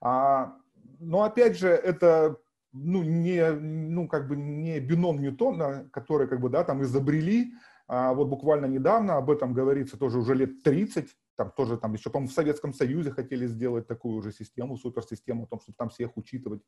А, 0.01 0.57
но 0.99 1.23
опять 1.23 1.57
же, 1.57 1.69
это 1.69 2.37
ну, 2.73 3.03
не, 3.03 3.51
ну, 3.51 4.07
как 4.07 4.27
бы 4.27 4.35
не 4.35 4.79
бином 4.79 5.21
Ньютона, 5.21 5.87
который 5.91 6.27
как 6.27 6.41
бы, 6.41 6.49
да, 6.49 6.63
там 6.63 6.81
изобрели, 6.81 7.53
а 7.87 8.13
вот 8.13 8.27
буквально 8.27 8.65
недавно 8.65 9.17
об 9.17 9.29
этом 9.29 9.53
говорится 9.53 9.97
тоже 9.97 10.17
уже 10.17 10.33
лет 10.33 10.63
30, 10.63 11.07
там 11.35 11.51
тоже 11.51 11.77
там 11.77 11.93
еще, 11.93 12.09
по-моему, 12.09 12.31
в 12.31 12.33
Советском 12.33 12.73
Союзе 12.73 13.11
хотели 13.11 13.45
сделать 13.45 13.87
такую 13.87 14.21
же 14.21 14.31
систему, 14.31 14.77
суперсистему, 14.77 15.43
о 15.43 15.47
том, 15.47 15.59
чтобы 15.59 15.75
там 15.77 15.89
всех 15.89 16.17
учитывать. 16.17 16.61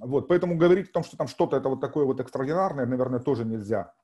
Вот, 0.00 0.26
поэтому 0.26 0.56
говорить 0.56 0.90
о 0.90 0.92
том, 0.92 1.04
что 1.04 1.16
там 1.16 1.28
что-то 1.28 1.56
это 1.56 1.68
вот 1.68 1.80
такое 1.80 2.04
вот 2.04 2.18
экстраординарное, 2.18 2.86
наверное, 2.86 3.20
тоже 3.20 3.44
нельзя. 3.44 3.94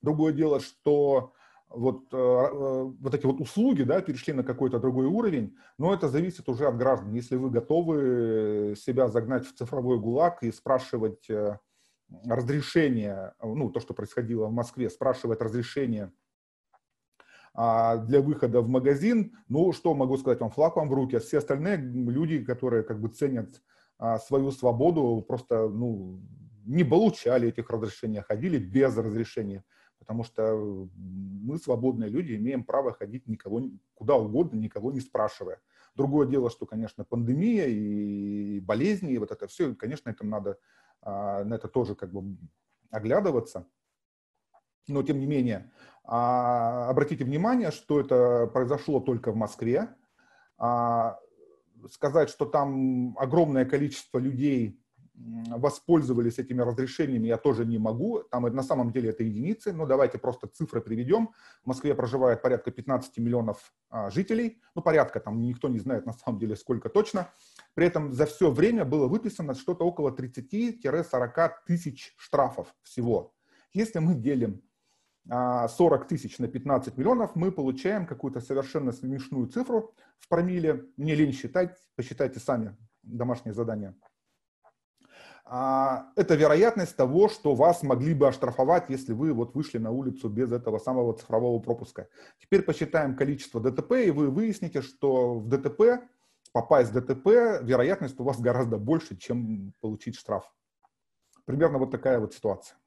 Другое 0.00 0.32
дело, 0.32 0.60
что 0.60 1.34
вот, 1.68 2.12
э, 2.12 2.16
э, 2.16 2.82
вот 3.00 3.14
эти 3.14 3.26
вот 3.26 3.40
услуги 3.40 3.82
да, 3.82 4.00
перешли 4.00 4.32
на 4.32 4.44
какой-то 4.44 4.78
другой 4.78 5.06
уровень, 5.06 5.56
но 5.78 5.92
это 5.92 6.08
зависит 6.08 6.48
уже 6.48 6.66
от 6.66 6.76
граждан. 6.76 7.12
Если 7.12 7.36
вы 7.36 7.50
готовы 7.50 8.74
себя 8.76 9.08
загнать 9.08 9.46
в 9.46 9.54
цифровой 9.54 9.98
гулаг 9.98 10.42
и 10.42 10.52
спрашивать 10.52 11.28
э, 11.28 11.58
разрешение, 12.24 13.34
ну, 13.42 13.70
то, 13.70 13.80
что 13.80 13.94
происходило 13.94 14.46
в 14.46 14.52
Москве, 14.52 14.90
спрашивать 14.90 15.40
разрешение 15.40 16.12
а, 17.54 17.96
для 17.96 18.20
выхода 18.20 18.60
в 18.60 18.68
магазин, 18.68 19.36
ну, 19.48 19.72
что 19.72 19.94
могу 19.94 20.16
сказать 20.16 20.40
вам, 20.40 20.50
флаг 20.50 20.76
вам 20.76 20.88
в 20.88 20.92
руки, 20.92 21.16
а 21.16 21.20
все 21.20 21.38
остальные 21.38 21.76
люди, 21.76 22.44
которые 22.44 22.82
как 22.82 23.00
бы 23.00 23.08
ценят 23.08 23.62
а, 23.98 24.18
свою 24.18 24.50
свободу, 24.50 25.24
просто, 25.26 25.68
ну, 25.68 26.20
не 26.64 26.82
получали 26.84 27.48
этих 27.48 27.70
разрешений, 27.70 28.18
а 28.18 28.22
ходили 28.22 28.58
без 28.58 28.96
разрешения 28.96 29.64
потому 30.04 30.22
что 30.22 30.86
мы, 30.94 31.56
свободные 31.56 32.10
люди, 32.10 32.34
имеем 32.34 32.62
право 32.62 32.92
ходить 32.92 33.26
никого, 33.26 33.62
куда 33.94 34.16
угодно, 34.16 34.58
никого 34.58 34.92
не 34.92 35.00
спрашивая. 35.00 35.62
Другое 35.94 36.28
дело, 36.28 36.50
что, 36.50 36.66
конечно, 36.66 37.04
пандемия 37.04 37.66
и 37.66 38.60
болезни, 38.60 39.12
и 39.12 39.18
вот 39.18 39.30
это 39.30 39.46
все, 39.46 39.74
конечно, 39.74 40.10
этим 40.10 40.28
надо, 40.28 40.58
а, 41.00 41.42
на 41.44 41.54
это 41.54 41.68
тоже 41.68 41.94
как 41.94 42.12
бы 42.12 42.36
оглядываться. 42.90 43.66
Но, 44.88 45.02
тем 45.02 45.18
не 45.18 45.26
менее, 45.26 45.72
а, 46.02 46.90
обратите 46.90 47.24
внимание, 47.24 47.70
что 47.70 48.00
это 48.00 48.46
произошло 48.52 49.00
только 49.00 49.32
в 49.32 49.36
Москве. 49.36 49.88
А, 50.58 51.18
сказать, 51.90 52.28
что 52.28 52.44
там 52.44 53.16
огромное 53.18 53.64
количество 53.64 54.18
людей 54.18 54.83
воспользовались 55.14 56.38
этими 56.38 56.60
разрешениями, 56.60 57.28
я 57.28 57.36
тоже 57.36 57.64
не 57.64 57.78
могу. 57.78 58.22
Там 58.30 58.42
на 58.42 58.62
самом 58.62 58.90
деле 58.90 59.10
это 59.10 59.22
единицы, 59.22 59.72
но 59.72 59.86
давайте 59.86 60.18
просто 60.18 60.48
цифры 60.48 60.80
приведем. 60.80 61.30
В 61.62 61.66
Москве 61.68 61.94
проживает 61.94 62.42
порядка 62.42 62.70
15 62.70 63.18
миллионов 63.18 63.72
а, 63.90 64.10
жителей, 64.10 64.60
ну 64.74 64.82
порядка, 64.82 65.20
там 65.20 65.40
никто 65.40 65.68
не 65.68 65.78
знает 65.78 66.06
на 66.06 66.12
самом 66.12 66.38
деле 66.38 66.56
сколько 66.56 66.88
точно. 66.88 67.30
При 67.74 67.86
этом 67.86 68.12
за 68.12 68.26
все 68.26 68.50
время 68.50 68.84
было 68.84 69.06
выписано 69.06 69.54
что-то 69.54 69.84
около 69.84 70.10
30-40 70.10 71.50
тысяч 71.66 72.14
штрафов 72.16 72.74
всего. 72.82 73.34
Если 73.72 74.00
мы 74.00 74.14
делим 74.14 74.62
40 75.26 75.30
а, 75.30 76.04
тысяч 76.04 76.38
на 76.38 76.48
15 76.48 76.96
миллионов, 76.96 77.36
мы 77.36 77.52
получаем 77.52 78.06
какую-то 78.06 78.40
совершенно 78.40 78.92
смешную 78.92 79.46
цифру 79.46 79.94
в 80.18 80.28
промилле. 80.28 80.86
Не 80.96 81.14
лень 81.14 81.32
считать, 81.32 81.76
посчитайте 81.94 82.40
сами 82.40 82.76
домашнее 83.02 83.54
задание. 83.54 83.94
А, 85.46 86.10
это 86.16 86.34
вероятность 86.36 86.96
того, 86.96 87.28
что 87.28 87.54
вас 87.54 87.82
могли 87.82 88.14
бы 88.14 88.26
оштрафовать, 88.26 88.88
если 88.88 89.12
вы 89.12 89.32
вот 89.34 89.54
вышли 89.54 89.76
на 89.78 89.90
улицу 89.90 90.30
без 90.30 90.50
этого 90.50 90.78
самого 90.78 91.12
цифрового 91.14 91.58
пропуска. 91.60 92.08
Теперь 92.38 92.62
посчитаем 92.62 93.14
количество 93.14 93.60
ДТП, 93.60 93.92
и 93.92 94.10
вы 94.10 94.30
выясните, 94.30 94.80
что 94.80 95.34
в 95.38 95.48
ДТП, 95.48 96.02
попасть 96.52 96.92
в 96.92 96.94
ДТП, 96.94 97.62
вероятность 97.62 98.18
у 98.20 98.24
вас 98.24 98.40
гораздо 98.40 98.78
больше, 98.78 99.16
чем 99.16 99.74
получить 99.80 100.16
штраф. 100.16 100.50
Примерно 101.44 101.78
вот 101.78 101.90
такая 101.90 102.18
вот 102.18 102.32
ситуация. 102.32 102.78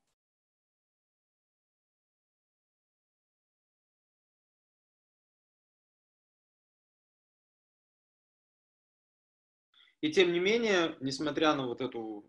И 10.02 10.12
тем 10.12 10.32
не 10.32 10.40
менее, 10.40 10.96
несмотря 11.02 11.56
на 11.56 11.68
вот 11.68 11.82
эту 11.82 12.24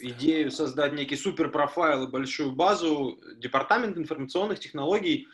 идею 0.00 0.50
создать 0.50 0.92
некий 0.92 1.16
суперпрофайл 1.16 2.04
и 2.04 2.10
большую 2.10 2.52
базу, 2.52 3.18
Департамент 3.36 3.96
информационных 3.96 4.60
технологий 4.60 5.28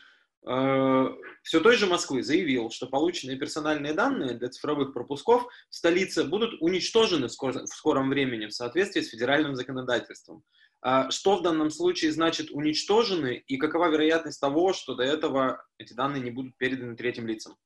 э, 0.46 1.06
все 1.42 1.60
той 1.60 1.76
же 1.76 1.86
Москвы 1.86 2.22
заявил, 2.22 2.70
что 2.70 2.86
полученные 2.86 3.38
персональные 3.38 3.94
данные 3.94 4.34
для 4.34 4.48
цифровых 4.48 4.92
пропусков 4.92 5.46
в 5.70 5.74
столице 5.74 6.24
будут 6.24 6.60
уничтожены 6.60 7.28
в, 7.28 7.32
скор 7.32 7.52
в 7.52 7.66
скором 7.66 8.10
времени 8.10 8.46
в 8.46 8.52
соответствии 8.52 9.00
с 9.00 9.10
федеральным 9.10 9.56
законодательством. 9.56 10.42
А 10.82 11.10
что 11.10 11.36
в 11.36 11.42
данном 11.42 11.70
случае 11.70 12.12
значит 12.12 12.50
уничтожены 12.50 13.42
и 13.46 13.56
какова 13.56 13.88
вероятность 13.88 14.40
того, 14.40 14.74
что 14.74 14.94
до 14.94 15.02
этого 15.02 15.64
эти 15.78 15.94
данные 15.94 16.22
не 16.22 16.30
будут 16.30 16.58
переданы 16.58 16.94
третьим 16.94 17.26
лицам? 17.26 17.56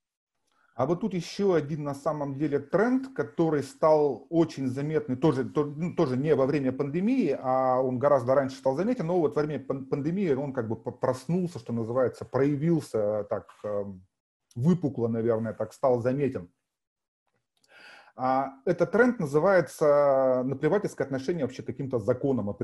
А 0.78 0.87
вот 0.87 1.00
тут 1.00 1.12
еще 1.12 1.56
один 1.56 1.82
на 1.82 1.92
самом 1.92 2.38
деле 2.38 2.61
тренд, 2.61 3.12
который 3.12 3.64
стал 3.64 4.28
очень 4.30 4.68
заметный, 4.68 5.16
тоже, 5.16 5.42
ну, 5.42 5.92
тоже 5.97 6.16
не 6.16 6.37
во 6.37 6.47
время 6.47 6.70
пандемии, 6.70 7.37
а 7.37 7.80
он 7.80 7.99
гораздо 7.99 8.37
раньше 8.37 8.58
стал 8.58 8.76
заметен, 8.76 9.08
но 9.08 9.18
вот 9.18 9.35
во 9.35 9.42
время 9.42 9.64
пандемии 9.64 10.32
он 10.35 10.52
как 10.52 10.68
бы 10.68 10.76
проснулся, 10.76 11.58
что 11.58 11.73
называется, 11.73 12.25
проявился 12.25 13.26
так 13.28 13.49
эм, 13.64 14.06
выпукло, 14.54 15.08
наверное, 15.08 15.52
так 15.52 15.73
стал 15.73 16.00
заметен. 16.00 16.49
А 18.14 18.52
этот 18.64 18.92
тренд 18.92 19.18
называется 19.18 20.44
наплевательское 20.44 21.08
отношение 21.08 21.44
вообще 21.44 21.64
каким-то 21.64 21.99
законам. 21.99 22.56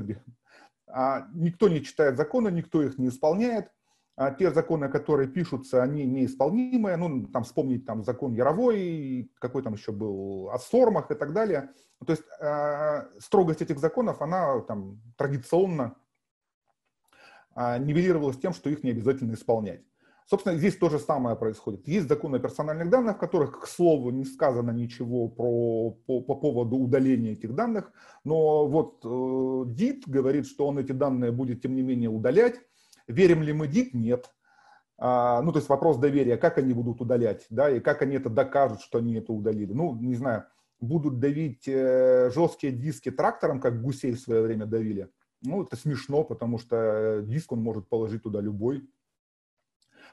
А 0.87 1.27
никто 1.33 1.67
не 1.67 1.83
читает 1.83 2.15
законы, 2.15 2.47
никто 2.47 2.81
их 2.81 2.97
не 2.97 3.09
исполняет 3.09 3.73
а 4.15 4.31
те 4.31 4.51
законы, 4.51 4.89
которые 4.89 5.27
пишутся, 5.27 5.83
они 5.83 6.05
неисполнимые. 6.05 6.95
Ну, 6.97 7.27
там 7.27 7.43
вспомнить 7.43 7.85
там 7.85 8.03
закон 8.03 8.33
Яровой, 8.33 9.31
какой 9.39 9.61
там 9.61 9.73
еще 9.73 9.91
был, 9.91 10.49
о 10.51 10.59
сормах 10.59 11.11
и 11.11 11.15
так 11.15 11.33
далее. 11.33 11.69
То 12.05 12.13
есть 12.13 12.23
э, 12.39 13.19
строгость 13.19 13.61
этих 13.61 13.79
законов, 13.79 14.21
она 14.21 14.61
там 14.61 15.01
традиционно 15.17 15.95
а, 17.55 17.77
нивелировалось 17.77 18.37
тем, 18.37 18.53
что 18.53 18.69
их 18.69 18.83
не 18.83 18.91
обязательно 18.91 19.33
исполнять. 19.33 19.81
Собственно, 20.27 20.57
здесь 20.57 20.75
то 20.75 20.89
же 20.89 20.99
самое 20.99 21.35
происходит. 21.35 21.87
Есть 21.87 22.07
закон 22.07 22.33
о 22.33 22.39
персональных 22.39 22.89
данных, 22.89 23.17
в 23.17 23.19
которых, 23.19 23.61
к 23.61 23.67
слову, 23.67 24.09
не 24.09 24.25
сказано 24.25 24.71
ничего 24.71 25.29
про, 25.29 25.91
по, 25.91 26.21
по 26.21 26.35
поводу 26.35 26.77
удаления 26.77 27.33
этих 27.33 27.53
данных, 27.53 27.91
но 28.23 28.67
вот 28.67 29.01
э, 29.05 29.69
ДИТ 29.69 30.07
говорит, 30.07 30.47
что 30.47 30.67
он 30.67 30.79
эти 30.79 30.93
данные 30.93 31.31
будет, 31.31 31.61
тем 31.61 31.75
не 31.75 31.83
менее, 31.83 32.09
удалять. 32.09 32.55
Верим 33.07 33.43
ли 33.43 33.53
мы 33.53 33.67
ДИТ? 33.67 33.93
Нет. 33.93 34.29
А, 34.97 35.41
ну, 35.41 35.51
то 35.51 35.59
есть 35.59 35.69
вопрос 35.69 35.97
доверия, 35.97 36.37
как 36.37 36.57
они 36.57 36.73
будут 36.73 37.01
удалять, 37.01 37.45
да, 37.49 37.69
и 37.69 37.79
как 37.79 38.01
они 38.01 38.15
это 38.15 38.29
докажут, 38.29 38.81
что 38.81 38.99
они 38.99 39.15
это 39.15 39.33
удалили. 39.33 39.73
Ну, 39.73 39.95
не 39.95 40.15
знаю, 40.15 40.45
будут 40.79 41.19
давить 41.19 41.67
э, 41.67 42.31
жесткие 42.33 42.71
диски 42.71 43.11
трактором, 43.11 43.59
как 43.59 43.81
гусей 43.81 44.13
в 44.13 44.19
свое 44.19 44.41
время 44.41 44.65
давили. 44.65 45.09
Ну, 45.41 45.63
это 45.63 45.75
смешно, 45.75 46.23
потому 46.23 46.57
что 46.57 47.21
диск 47.23 47.51
он 47.51 47.61
может 47.61 47.89
положить 47.89 48.23
туда 48.23 48.39
любой. 48.39 48.89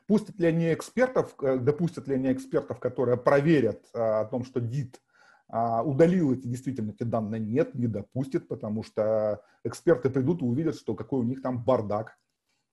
Пустят 0.07 0.39
ли 0.41 0.49
они 0.49 0.73
экспертов, 0.75 1.35
э, 1.43 1.59
допустят 1.59 2.09
ли 2.09 2.15
они 2.17 2.33
экспертов, 2.33 2.81
которые 2.81 3.17
проверят 3.17 3.85
а, 3.95 4.23
о 4.23 4.25
том, 4.25 4.45
что 4.45 4.61
ДИТ 4.61 5.01
а, 5.49 5.85
удалил 5.85 6.33
эти 6.33 6.49
действительно 6.49 6.91
эти 6.91 7.05
данные? 7.05 7.41
Нет, 7.41 7.75
не 7.75 7.87
допустит, 7.87 8.49
потому 8.49 8.83
что 8.83 9.45
эксперты 9.63 10.11
придут 10.11 10.43
и 10.43 10.45
увидят, 10.45 10.75
что 10.75 10.97
какой 10.97 11.21
у 11.21 11.25
них 11.25 11.41
там 11.41 11.63
бардак 11.63 12.19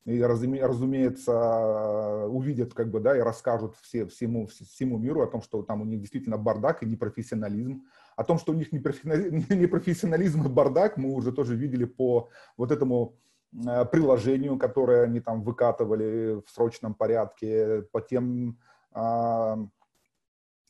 и, 0.06 0.22
разумеется, 0.22 2.26
увидят, 2.28 2.74
как 2.74 2.90
бы, 2.90 3.00
да, 3.00 3.18
и 3.18 3.22
расскажут 3.22 3.76
все, 3.82 4.06
всему, 4.06 4.48
всему 4.48 4.98
миру 4.98 5.22
о 5.22 5.28
том, 5.28 5.42
что 5.42 5.62
там 5.62 5.82
у 5.82 5.86
них 5.86 6.00
действительно 6.00 6.38
бардак 6.38 6.84
и 6.84 6.86
непрофессионализм. 6.86 7.84
О 8.16 8.24
том, 8.24 8.40
что 8.40 8.54
у 8.54 8.56
них 8.56 8.72
непрофессионализм 8.72 10.46
и 10.46 10.50
бардак, 10.50 10.98
мы 10.98 11.14
уже 11.14 11.32
тоже 11.32 11.56
видели 11.56 11.86
по 11.86 12.30
вот 12.58 12.72
этому 12.72 13.18
э, 13.54 13.86
приложению, 13.86 14.58
которое 14.58 15.04
они 15.04 15.20
там 15.20 15.44
выкатывали 15.44 16.42
в 16.46 16.50
срочном 16.50 16.96
порядке, 16.96 17.84
по 17.92 18.02
тем 18.02 18.58
а, 18.92 19.58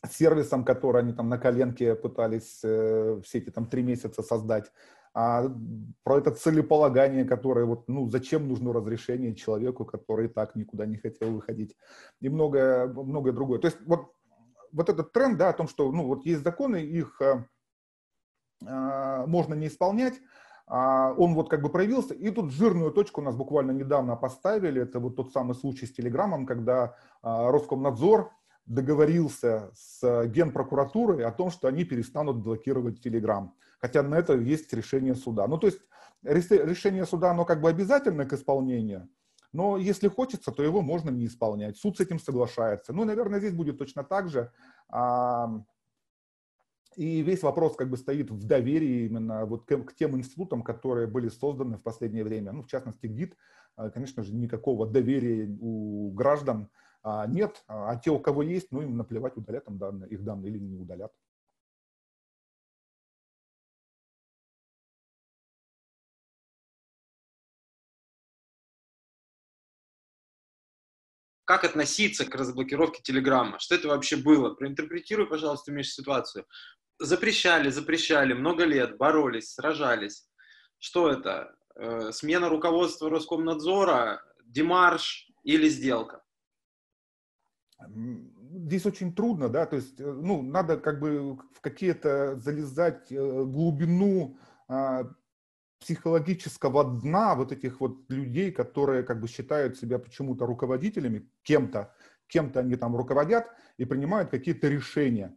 сервисам, 0.07 0.63
которые 0.63 1.01
они 1.01 1.13
там 1.13 1.29
на 1.29 1.38
коленке 1.38 1.95
пытались 1.95 2.62
э, 2.63 3.21
все 3.24 3.39
эти 3.39 3.50
там 3.50 3.67
три 3.67 3.83
месяца 3.83 4.24
создать 4.24 4.71
а 5.21 5.51
про 6.03 6.19
это 6.19 6.31
целеполагание, 6.31 7.25
которое 7.25 7.65
вот, 7.65 7.89
ну, 7.89 8.09
зачем 8.09 8.47
нужно 8.47 8.71
разрешение 8.71 9.35
человеку, 9.35 9.83
который 9.83 10.29
так 10.29 10.55
никуда 10.55 10.85
не 10.85 10.95
хотел 10.95 11.31
выходить, 11.31 11.75
и 12.21 12.29
многое, 12.29 12.88
многое 12.88 13.33
другое. 13.33 13.59
То 13.59 13.67
есть 13.67 13.79
вот, 13.85 14.13
вот 14.71 14.88
этот 14.88 15.11
тренд, 15.11 15.38
да, 15.38 15.49
о 15.49 15.53
том, 15.53 15.67
что, 15.67 15.91
ну, 15.91 16.05
вот 16.05 16.25
есть 16.25 16.41
законы, 16.41 16.77
их 16.77 17.21
а, 17.21 17.45
а, 18.65 19.25
можно 19.25 19.55
не 19.55 19.67
исполнять, 19.67 20.13
а, 20.67 21.13
он 21.17 21.33
вот 21.33 21.49
как 21.49 21.63
бы 21.63 21.69
проявился, 21.69 22.13
и 22.13 22.29
тут 22.31 22.53
жирную 22.53 22.91
точку 22.91 23.19
у 23.19 23.25
нас 23.25 23.35
буквально 23.35 23.71
недавно 23.71 24.15
поставили, 24.15 24.83
это 24.83 25.01
вот 25.01 25.17
тот 25.17 25.33
самый 25.33 25.53
случай 25.53 25.85
с 25.85 25.91
Телеграмом, 25.91 26.45
когда 26.45 26.95
а, 27.21 27.51
Роскомнадзор 27.51 28.31
договорился 28.65 29.69
с 29.73 30.27
Генпрокуратурой 30.27 31.25
о 31.25 31.31
том, 31.33 31.51
что 31.51 31.67
они 31.67 31.83
перестанут 31.83 32.38
блокировать 32.38 33.01
Телеграм 33.01 33.53
хотя 33.79 34.03
на 34.03 34.15
это 34.15 34.36
есть 34.36 34.71
решение 34.74 35.15
суда. 35.15 35.48
Ну, 35.48 35.57
то 35.57 35.67
есть 35.67 35.79
решение 36.24 37.05
суда, 37.05 37.31
оно 37.31 37.45
как 37.45 37.62
бы 37.62 37.69
обязательно 37.69 38.25
к 38.25 38.33
исполнению, 38.33 39.09
но 39.51 39.77
если 39.77 40.07
хочется, 40.07 40.51
то 40.51 40.63
его 40.63 40.81
можно 40.81 41.09
не 41.09 41.25
исполнять. 41.25 41.77
Суд 41.77 41.98
с 41.98 42.01
этим 42.01 42.19
соглашается. 42.19 42.94
Ну, 42.94 43.03
наверное, 43.03 43.39
здесь 43.39 43.53
будет 43.53 43.77
точно 43.79 44.03
так 44.03 44.29
же. 44.29 44.51
И 46.96 47.22
весь 47.22 47.44
вопрос 47.44 47.75
как 47.75 47.89
бы 47.89 47.98
стоит 47.98 48.29
в 48.29 48.46
доверии 48.46 49.05
именно 49.05 49.46
вот 49.46 49.65
к, 49.65 49.77
к 49.85 49.96
тем 49.96 50.18
институтам, 50.18 50.63
которые 50.63 51.07
были 51.07 51.29
созданы 51.29 51.77
в 51.77 51.83
последнее 51.83 52.24
время. 52.24 52.51
Ну, 52.51 52.63
в 52.63 52.68
частности, 52.68 53.05
ГИД, 53.05 53.37
а, 53.75 53.89
конечно 53.89 54.24
же, 54.24 54.35
никакого 54.35 54.85
доверия 54.87 55.48
у 55.61 56.11
граждан 56.11 56.70
а, 57.03 57.25
нет. 57.27 57.63
А 57.68 57.96
те, 57.96 58.11
у 58.11 58.20
кого 58.20 58.44
есть, 58.44 58.72
ну, 58.72 58.81
им 58.81 58.98
наплевать, 58.98 59.37
удалят 59.37 59.68
им 59.70 59.77
данные, 59.77 60.09
их 60.09 60.24
данные 60.24 60.51
или 60.51 60.59
не 60.59 60.75
удалят. 60.75 61.13
Как 71.50 71.64
относиться 71.64 72.25
к 72.25 72.35
разблокировке 72.35 73.01
Телеграма, 73.01 73.57
что 73.57 73.74
это 73.74 73.88
вообще 73.88 74.18
было. 74.18 74.53
Проинтерпретируй, 74.53 75.25
пожалуйста, 75.27 75.72
Миша, 75.72 75.94
ситуацию. 75.94 76.46
Запрещали, 77.00 77.72
запрещали, 77.72 78.33
много 78.33 78.66
лет, 78.66 78.98
боролись, 78.98 79.53
сражались. 79.53 80.29
Что 80.77 81.09
это? 81.09 81.55
Э, 81.74 82.12
смена 82.12 82.50
руководства 82.50 83.09
Роскомнадзора, 83.09 84.22
демарш 84.46 85.27
или 85.44 85.68
сделка? 85.70 86.22
Здесь 87.88 88.85
очень 88.85 89.16
трудно, 89.16 89.50
да, 89.50 89.66
то 89.66 89.77
есть, 89.77 90.00
э, 90.00 90.03
ну, 90.03 90.44
надо 90.44 90.77
как 90.77 91.00
бы 91.00 91.33
в 91.33 91.62
какие-то 91.62 92.35
залезать 92.35 93.12
э, 93.12 93.16
глубину 93.16 94.38
а, 94.68 95.01
психологического 95.79 96.83
дна 96.83 97.35
вот 97.35 97.51
этих 97.51 97.79
вот 97.79 98.09
людей, 98.09 98.51
которые 98.51 99.03
как 99.03 99.20
бы 99.22 99.27
считают 99.27 99.77
себя 99.77 100.00
почему-то 100.00 100.46
руководителями, 100.46 101.29
кем-то, 101.44 101.94
кем-то 102.27 102.59
они 102.59 102.75
там 102.75 102.96
руководят 102.96 103.48
и 103.77 103.85
принимают 103.85 104.29
какие-то 104.29 104.68
решения. 104.68 105.35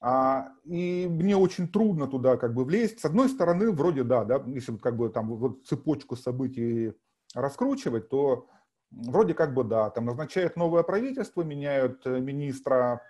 А, 0.00 0.52
и 0.64 1.06
мне 1.08 1.36
очень 1.36 1.68
трудно 1.68 2.06
туда 2.06 2.36
как 2.36 2.54
бы 2.54 2.64
влезть. 2.64 3.00
С 3.00 3.04
одной 3.04 3.28
стороны, 3.28 3.72
вроде 3.72 4.04
да, 4.04 4.24
да, 4.24 4.42
если 4.46 4.76
как 4.76 4.96
бы 4.96 5.08
там 5.08 5.28
вот 5.28 5.66
цепочку 5.66 6.16
событий 6.16 6.92
раскручивать, 7.34 8.08
то 8.08 8.48
вроде 8.90 9.34
как 9.34 9.54
бы 9.54 9.64
да, 9.64 9.90
там 9.90 10.06
назначают 10.06 10.56
новое 10.56 10.82
правительство, 10.82 11.42
меняют 11.42 12.06
э, 12.06 12.20
министра 12.20 13.02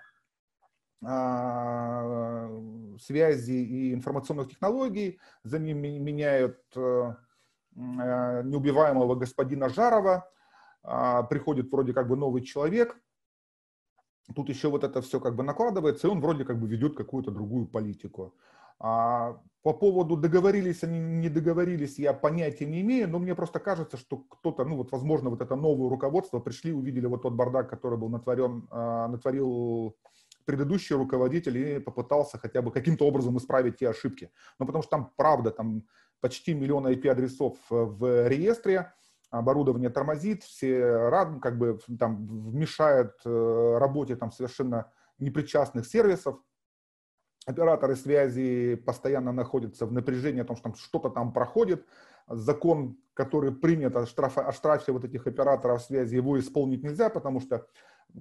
связи 3.00 3.52
и 3.52 3.94
информационных 3.94 4.48
технологий, 4.48 5.20
за 5.44 5.58
ним 5.58 5.78
меняют 5.78 6.58
э, 6.74 6.80
э, 6.80 8.42
неубиваемого 8.44 9.14
господина 9.14 9.68
Жарова, 9.68 10.30
а, 10.82 11.24
приходит 11.24 11.70
вроде 11.70 11.92
как 11.92 12.08
бы 12.08 12.16
новый 12.16 12.42
человек, 12.42 12.96
тут 14.34 14.48
еще 14.48 14.68
вот 14.68 14.84
это 14.84 15.02
все 15.02 15.20
как 15.20 15.34
бы 15.34 15.42
накладывается, 15.42 16.06
и 16.06 16.10
он 16.10 16.20
вроде 16.20 16.44
как 16.44 16.60
бы 16.60 16.68
ведет 16.68 16.96
какую-то 16.96 17.30
другую 17.30 17.66
политику. 17.66 18.34
А 18.78 19.40
по 19.62 19.72
поводу 19.72 20.16
договорились 20.16 20.84
они, 20.84 21.00
не 21.00 21.28
договорились, 21.28 21.98
я 21.98 22.12
понятия 22.12 22.66
не 22.66 22.82
имею, 22.82 23.08
но 23.08 23.18
мне 23.18 23.34
просто 23.34 23.58
кажется, 23.58 23.96
что 23.96 24.18
кто-то, 24.18 24.64
ну 24.64 24.76
вот 24.76 24.92
возможно 24.92 25.30
вот 25.30 25.40
это 25.40 25.56
новое 25.56 25.88
руководство 25.90 26.38
пришли, 26.38 26.72
увидели 26.72 27.06
вот 27.06 27.22
тот 27.22 27.32
бардак, 27.32 27.68
который 27.68 27.98
был 27.98 28.08
натворен, 28.08 28.68
натворил 28.70 29.96
предыдущий 30.46 30.96
руководитель 30.96 31.58
и 31.58 31.78
попытался 31.78 32.38
хотя 32.38 32.62
бы 32.62 32.72
каким-то 32.72 33.06
образом 33.06 33.36
исправить 33.36 33.78
те 33.78 33.90
ошибки. 33.90 34.30
Ну, 34.58 34.66
потому 34.66 34.82
что 34.82 34.90
там, 34.90 35.12
правда, 35.16 35.50
там 35.50 35.82
почти 36.20 36.54
миллион 36.54 36.86
IP-адресов 36.86 37.56
э, 37.70 37.74
в 37.74 38.28
реестре, 38.28 38.92
оборудование 39.30 39.90
тормозит, 39.90 40.44
все 40.44 41.08
рад, 41.08 41.40
как 41.42 41.58
бы 41.58 41.78
там 41.98 42.26
вмешают 42.26 43.14
э, 43.24 43.78
работе 43.78 44.16
там 44.16 44.32
совершенно 44.32 44.90
непричастных 45.18 45.86
сервисов. 45.86 46.38
Операторы 47.44 47.94
связи 47.94 48.74
постоянно 48.74 49.32
находятся 49.32 49.86
в 49.86 49.92
напряжении 49.92 50.40
о 50.40 50.44
том, 50.44 50.56
что 50.56 50.64
там 50.64 50.74
что-то 50.74 51.10
там 51.10 51.32
проходит. 51.32 51.86
Закон, 52.28 52.98
который 53.14 53.52
принят 53.52 53.94
о 53.94 54.04
штрафе, 54.06 54.40
о 54.40 54.52
штрафе 54.52 54.90
вот 54.90 55.04
этих 55.04 55.26
операторов 55.28 55.82
связи, 55.82 56.16
его 56.16 56.38
исполнить 56.40 56.82
нельзя, 56.82 57.08
потому 57.08 57.40
что 57.40 57.66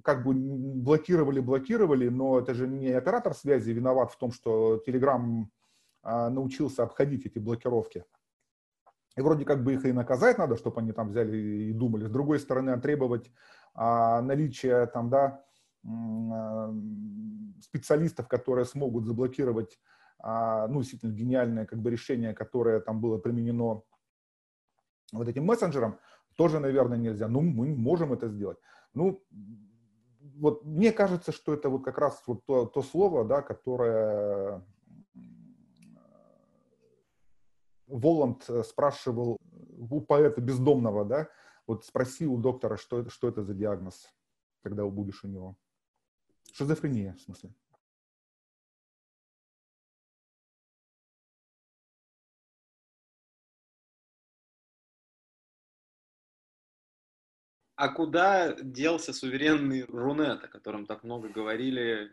как 0.02 0.24
бы 0.24 0.34
блокировали, 0.34 1.40
блокировали, 1.40 2.08
но 2.08 2.38
это 2.38 2.54
же 2.54 2.66
не 2.68 2.88
оператор 2.90 3.34
связи 3.34 3.70
виноват 3.70 4.12
в 4.12 4.18
том, 4.18 4.32
что 4.32 4.82
Telegram 4.86 5.46
а, 6.02 6.30
научился 6.30 6.82
обходить 6.82 7.26
эти 7.26 7.38
блокировки. 7.38 8.04
И 9.16 9.22
вроде 9.22 9.44
как 9.44 9.64
бы 9.64 9.74
их 9.74 9.84
и 9.86 9.92
наказать 9.92 10.38
надо, 10.38 10.56
чтобы 10.56 10.80
они 10.80 10.92
там 10.92 11.08
взяли 11.08 11.36
и 11.36 11.72
думали. 11.72 12.06
С 12.06 12.10
другой 12.10 12.38
стороны, 12.38 12.78
требовать 12.80 13.32
а, 13.74 14.20
наличия 14.20 14.86
там, 14.86 15.08
да, 15.08 15.44
а, 15.84 16.74
специалистов, 17.62 18.28
которые 18.28 18.66
смогут 18.66 19.06
заблокировать, 19.06 19.78
а, 20.18 20.68
ну, 20.68 20.80
действительно 20.80 21.12
гениальное 21.12 21.66
как 21.66 21.80
бы 21.80 21.90
решение, 21.90 22.34
которое 22.34 22.80
там 22.80 23.00
было 23.00 23.18
применено 23.18 23.82
вот 25.12 25.28
этим 25.28 25.44
мессенджером, 25.44 25.98
тоже, 26.36 26.60
наверное, 26.60 26.98
нельзя. 26.98 27.28
Ну, 27.28 27.40
мы 27.40 27.74
можем 27.74 28.12
это 28.12 28.28
сделать. 28.28 28.58
Ну, 28.92 29.24
вот 30.20 30.64
мне 30.64 30.92
кажется, 30.92 31.32
что 31.32 31.54
это 31.54 31.68
вот 31.68 31.84
как 31.84 31.98
раз 31.98 32.22
вот 32.26 32.44
то, 32.44 32.66
то 32.66 32.82
слово, 32.82 33.24
да, 33.24 33.42
которое 33.42 34.64
Воланд 37.86 38.48
спрашивал 38.64 39.38
у 39.40 40.00
поэта 40.00 40.40
бездомного, 40.40 41.04
да, 41.04 41.28
вот 41.66 41.84
спроси 41.84 42.26
у 42.26 42.36
доктора, 42.36 42.76
что 42.76 43.00
это, 43.00 43.10
что 43.10 43.28
это 43.28 43.42
за 43.42 43.54
диагноз, 43.54 44.12
когда 44.62 44.84
будешь 44.86 45.24
у 45.24 45.28
него. 45.28 45.56
Шизофрения, 46.52 47.14
в 47.14 47.20
смысле. 47.20 47.54
А 57.76 57.88
куда 57.88 58.54
делся 58.54 59.12
суверенный 59.12 59.84
Рунет, 59.84 60.42
о 60.42 60.48
котором 60.48 60.86
так 60.86 61.04
много 61.04 61.28
говорили 61.28 62.10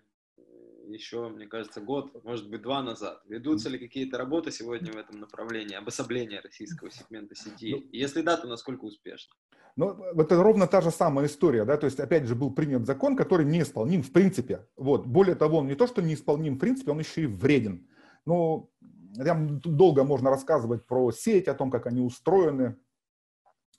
еще, 0.87 1.29
мне 1.29 1.47
кажется, 1.47 1.79
год, 1.79 2.23
может 2.25 2.49
быть, 2.49 2.61
два 2.61 2.83
назад. 2.83 3.21
Ведутся 3.27 3.69
ли 3.69 3.79
какие-то 3.79 4.17
работы 4.17 4.51
сегодня 4.51 4.91
в 4.91 4.97
этом 4.97 5.19
направлении, 5.19 5.75
обособления 5.75 6.41
российского 6.41 6.91
сегмента 6.91 7.35
сети? 7.35 7.75
Ну, 7.75 7.83
Если 7.91 8.21
да, 8.21 8.35
то 8.35 8.47
насколько 8.47 8.83
успешно? 8.83 9.33
Ну, 9.75 9.93
это 10.19 10.43
ровно 10.43 10.67
та 10.67 10.81
же 10.81 10.91
самая 10.91 11.25
история, 11.25 11.65
да, 11.65 11.77
то 11.77 11.85
есть, 11.85 11.99
опять 11.99 12.25
же, 12.25 12.35
был 12.35 12.53
принят 12.53 12.85
закон, 12.85 13.15
который 13.15 13.45
неисполним 13.45 14.03
в 14.03 14.11
принципе. 14.11 14.67
Вот, 14.75 15.07
более 15.07 15.35
того, 15.35 15.59
он 15.59 15.67
не 15.67 15.75
то, 15.75 15.87
что 15.87 16.01
неисполним 16.01 16.55
в 16.55 16.59
принципе, 16.59 16.91
он 16.91 16.99
еще 16.99 17.23
и 17.23 17.25
вреден. 17.25 17.87
Ну, 18.25 18.71
там 19.15 19.59
долго 19.59 20.03
можно 20.03 20.29
рассказывать 20.29 20.85
про 20.85 21.11
сеть, 21.11 21.47
о 21.47 21.55
том, 21.55 21.71
как 21.71 21.87
они 21.87 22.01
устроены, 22.01 22.75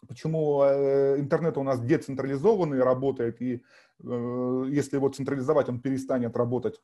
почему 0.08 0.62
э, 0.62 1.18
интернет 1.18 1.56
у 1.58 1.62
нас 1.62 1.80
децентрализованный 1.80 2.82
работает, 2.82 3.40
и 3.42 3.62
э, 4.02 4.64
если 4.68 4.96
его 4.96 5.08
централизовать, 5.08 5.68
он 5.68 5.80
перестанет 5.80 6.36
работать. 6.36 6.80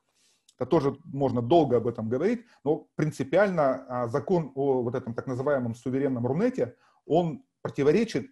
Это 0.57 0.69
тоже 0.69 0.97
можно 1.05 1.41
долго 1.41 1.77
об 1.77 1.87
этом 1.87 2.07
говорить, 2.07 2.45
но 2.63 2.87
принципиально 2.95 3.85
а, 3.87 4.07
закон 4.07 4.51
о 4.53 4.83
вот 4.83 4.93
этом 4.93 5.15
так 5.15 5.25
называемом 5.25 5.73
суверенном 5.73 6.27
Рунете, 6.27 6.75
он 7.07 7.43
противоречит 7.63 8.27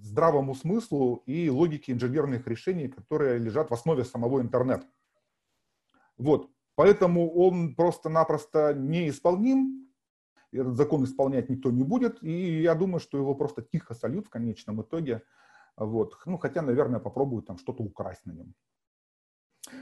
здравому 0.00 0.54
смыслу 0.54 1.22
и 1.26 1.50
логике 1.50 1.92
инженерных 1.92 2.46
решений, 2.46 2.88
которые 2.88 3.38
лежат 3.38 3.70
в 3.70 3.74
основе 3.74 4.04
самого 4.04 4.40
интернета. 4.40 4.86
Вот. 6.16 6.50
Поэтому 6.76 7.30
он 7.34 7.74
просто-напросто 7.74 8.74
неисполним, 8.74 9.85
этот 10.56 10.76
закон 10.76 11.04
исполнять 11.04 11.48
никто 11.48 11.70
не 11.70 11.84
будет, 11.84 12.22
и 12.22 12.60
я 12.62 12.74
думаю, 12.74 13.00
что 13.00 13.18
его 13.18 13.34
просто 13.34 13.62
тихо 13.62 13.94
сольют 13.94 14.26
в 14.26 14.30
конечном 14.30 14.82
итоге. 14.82 15.22
Вот. 15.76 16.16
Ну, 16.26 16.38
хотя, 16.38 16.62
наверное, 16.62 17.00
попробуют 17.00 17.46
там 17.46 17.58
что-то 17.58 17.82
украсть 17.82 18.24
на 18.24 18.32
нем. 18.32 18.54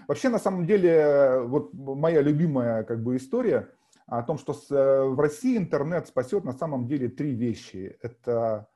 Вообще, 0.08 0.28
на 0.28 0.38
самом 0.38 0.66
деле, 0.66 1.40
вот 1.42 1.72
моя 1.72 2.22
любимая 2.22 2.84
как 2.84 3.02
бы 3.02 3.16
история 3.16 3.70
о 4.06 4.22
том, 4.22 4.38
что 4.38 4.52
с, 4.52 4.68
в 4.70 5.18
России 5.18 5.56
интернет 5.56 6.08
спасет 6.08 6.44
на 6.44 6.52
самом 6.52 6.86
деле 6.86 7.08
три 7.08 7.34
вещи. 7.34 7.96
Это 8.02 8.68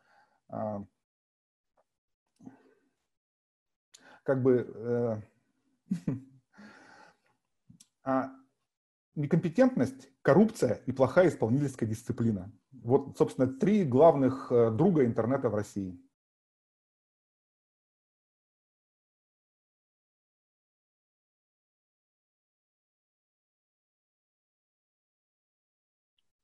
а, 0.48 0.84
как 4.22 4.42
бы 4.42 4.70
э, 4.74 5.16
а, 8.04 8.30
некомпетентность, 9.18 10.08
коррупция 10.22 10.80
и 10.86 10.92
плохая 10.92 11.28
исполнительская 11.28 11.88
дисциплина. 11.88 12.52
Вот, 12.70 13.18
собственно, 13.18 13.48
три 13.48 13.84
главных 13.84 14.50
э, 14.50 14.70
друга 14.70 15.04
интернета 15.04 15.48
в 15.48 15.54
России. 15.54 16.00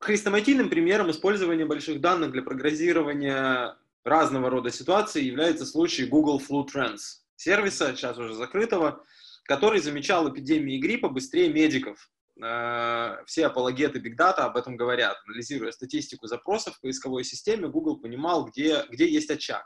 Хрестоматийным 0.00 0.68
примером 0.68 1.10
использования 1.10 1.64
больших 1.64 2.00
данных 2.00 2.32
для 2.32 2.42
прогнозирования 2.42 3.78
разного 4.02 4.50
рода 4.50 4.70
ситуаций 4.70 5.24
является 5.24 5.64
случай 5.64 6.04
Google 6.04 6.42
Flu 6.46 6.66
Trends, 6.66 7.22
сервиса, 7.36 7.94
сейчас 7.96 8.18
уже 8.18 8.34
закрытого, 8.34 9.02
который 9.44 9.80
замечал 9.80 10.28
эпидемии 10.28 10.78
гриппа 10.78 11.08
быстрее 11.08 11.50
медиков. 11.50 12.10
Э, 12.42 13.16
все 13.26 13.46
апологеты 13.46 14.00
Big 14.00 14.16
Data 14.16 14.40
об 14.40 14.56
этом 14.56 14.76
говорят. 14.76 15.16
Анализируя 15.26 15.72
статистику 15.72 16.26
запросов 16.26 16.74
в 16.76 16.80
поисковой 16.80 17.24
системе, 17.24 17.68
Google 17.68 18.00
понимал, 18.00 18.46
где, 18.46 18.84
где 18.90 19.08
есть 19.08 19.30
очаг. 19.30 19.64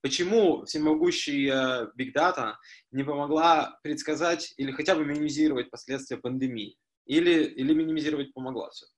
Почему 0.00 0.64
всемогущий 0.64 1.48
э, 1.48 1.88
Big 1.98 2.14
Data 2.14 2.54
не 2.92 3.04
помогла 3.04 3.78
предсказать 3.82 4.54
или 4.56 4.70
хотя 4.70 4.94
бы 4.94 5.04
минимизировать 5.04 5.70
последствия 5.70 6.16
пандемии? 6.16 6.76
Или, 7.04 7.44
или 7.44 7.74
минимизировать 7.74 8.32
помогла 8.32 8.70
все-таки? 8.70 8.94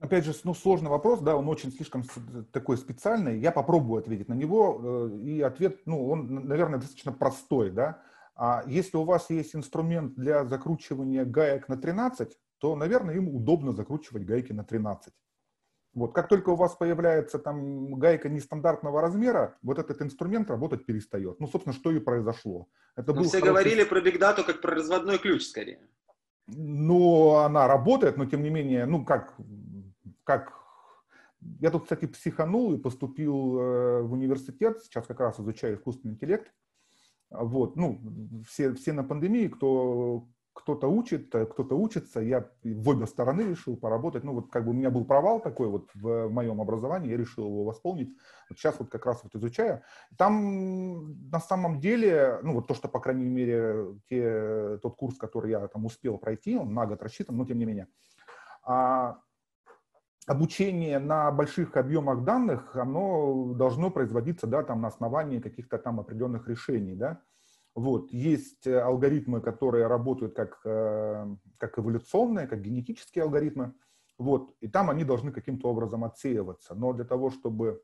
Опять 0.00 0.24
же, 0.24 0.34
ну, 0.44 0.54
сложный 0.54 0.90
вопрос, 0.90 1.20
да, 1.20 1.36
он 1.36 1.48
очень 1.48 1.72
слишком 1.72 2.04
такой 2.52 2.76
специальный. 2.76 3.40
Я 3.40 3.50
попробую 3.50 4.00
ответить 4.00 4.28
на 4.28 4.34
него, 4.34 5.10
э, 5.12 5.18
и 5.24 5.40
ответ, 5.40 5.82
ну, 5.86 6.08
он, 6.08 6.46
наверное, 6.46 6.78
достаточно 6.78 7.12
простой, 7.12 7.70
да. 7.70 8.02
А 8.36 8.62
если 8.66 8.98
у 8.98 9.04
вас 9.04 9.30
есть 9.30 9.56
инструмент 9.56 10.14
для 10.14 10.44
закручивания 10.44 11.24
гаек 11.24 11.68
на 11.68 11.76
13, 11.76 12.36
то, 12.58 12.76
наверное, 12.76 13.16
им 13.16 13.34
удобно 13.34 13.72
закручивать 13.72 14.24
гайки 14.24 14.52
на 14.52 14.62
13. 14.62 15.12
Вот, 15.94 16.14
как 16.14 16.28
только 16.28 16.50
у 16.50 16.56
вас 16.56 16.76
появляется 16.76 17.38
там 17.38 17.98
гайка 17.98 18.28
нестандартного 18.28 19.00
размера, 19.00 19.56
вот 19.62 19.78
этот 19.78 20.02
инструмент 20.02 20.50
работать 20.50 20.84
перестает. 20.84 21.40
Ну, 21.40 21.46
собственно, 21.46 21.74
что 21.74 21.90
и 21.90 21.98
произошло. 21.98 22.68
Это 22.96 23.14
но 23.14 23.22
все 23.22 23.40
хороший... 23.40 23.48
говорили 23.48 23.84
про 23.84 24.00
Data 24.00 24.44
как 24.44 24.60
про 24.60 24.74
разводной 24.74 25.16
ключ, 25.16 25.46
скорее. 25.46 25.80
Ну, 26.46 27.36
она 27.36 27.66
работает, 27.66 28.18
но 28.18 28.26
тем 28.26 28.42
не 28.42 28.50
менее, 28.50 28.84
ну, 28.84 29.06
как, 29.06 29.34
как... 30.24 30.52
Я 31.60 31.70
тут, 31.70 31.84
кстати, 31.84 32.06
психанул 32.06 32.74
и 32.74 32.78
поступил 32.78 33.58
э, 33.58 34.02
в 34.02 34.12
университет, 34.12 34.82
сейчас 34.82 35.06
как 35.06 35.20
раз 35.20 35.40
изучаю 35.40 35.76
искусственный 35.76 36.12
интеллект. 36.12 36.52
Вот, 37.30 37.76
ну, 37.76 38.00
все, 38.48 38.72
все 38.74 38.92
на 38.92 39.02
пандемии, 39.02 39.48
кто, 39.48 40.28
кто-то 40.52 40.88
учит, 40.88 41.28
кто-то 41.28 41.74
учится, 41.76 42.20
я 42.20 42.48
в 42.62 42.88
обе 42.88 43.06
стороны 43.06 43.42
решил 43.42 43.76
поработать. 43.76 44.24
Ну, 44.24 44.32
вот 44.32 44.50
как 44.50 44.64
бы 44.64 44.70
у 44.70 44.74
меня 44.74 44.90
был 44.90 45.04
провал 45.04 45.40
такой 45.40 45.68
вот 45.68 45.90
в 45.94 46.28
моем 46.28 46.60
образовании, 46.60 47.10
я 47.10 47.16
решил 47.16 47.46
его 47.46 47.64
восполнить. 47.64 48.16
Вот 48.48 48.58
сейчас 48.58 48.78
вот 48.78 48.88
как 48.88 49.04
раз 49.06 49.22
вот 49.22 49.34
изучаю. 49.34 49.82
Там 50.16 51.30
на 51.30 51.40
самом 51.40 51.80
деле, 51.80 52.38
ну, 52.42 52.54
вот 52.54 52.68
то, 52.68 52.74
что, 52.74 52.88
по 52.88 53.00
крайней 53.00 53.26
мере, 53.26 53.98
те, 54.08 54.78
тот 54.78 54.96
курс, 54.96 55.16
который 55.18 55.50
я 55.50 55.66
там 55.68 55.84
успел 55.84 56.16
пройти, 56.18 56.56
он 56.56 56.72
на 56.72 56.86
год 56.86 57.02
рассчитан, 57.02 57.36
но 57.36 57.44
тем 57.44 57.58
не 57.58 57.64
менее, 57.64 57.88
а, 58.62 59.18
обучение 60.26 60.98
на 60.98 61.30
больших 61.30 61.76
объемах 61.76 62.24
данных, 62.24 62.74
оно 62.76 63.54
должно 63.54 63.90
производиться, 63.90 64.46
да, 64.46 64.62
там 64.62 64.80
на 64.82 64.88
основании 64.88 65.40
каких-то 65.40 65.78
там 65.78 66.00
определенных 66.00 66.48
решений, 66.48 66.94
да. 66.94 67.22
Вот, 67.74 68.10
есть 68.10 68.66
э, 68.66 68.80
алгоритмы, 68.80 69.40
которые 69.40 69.86
работают 69.86 70.34
как, 70.34 70.60
э, 70.64 71.36
как 71.58 71.78
эволюционные, 71.78 72.46
как 72.48 72.62
генетические 72.62 73.24
алгоритмы, 73.24 73.74
вот, 74.18 74.54
и 74.60 74.68
там 74.68 74.90
они 74.90 75.04
должны 75.04 75.30
каким-то 75.30 75.68
образом 75.68 76.02
отсеиваться. 76.02 76.74
Но 76.74 76.92
для 76.94 77.04
того, 77.04 77.30
чтобы 77.30 77.82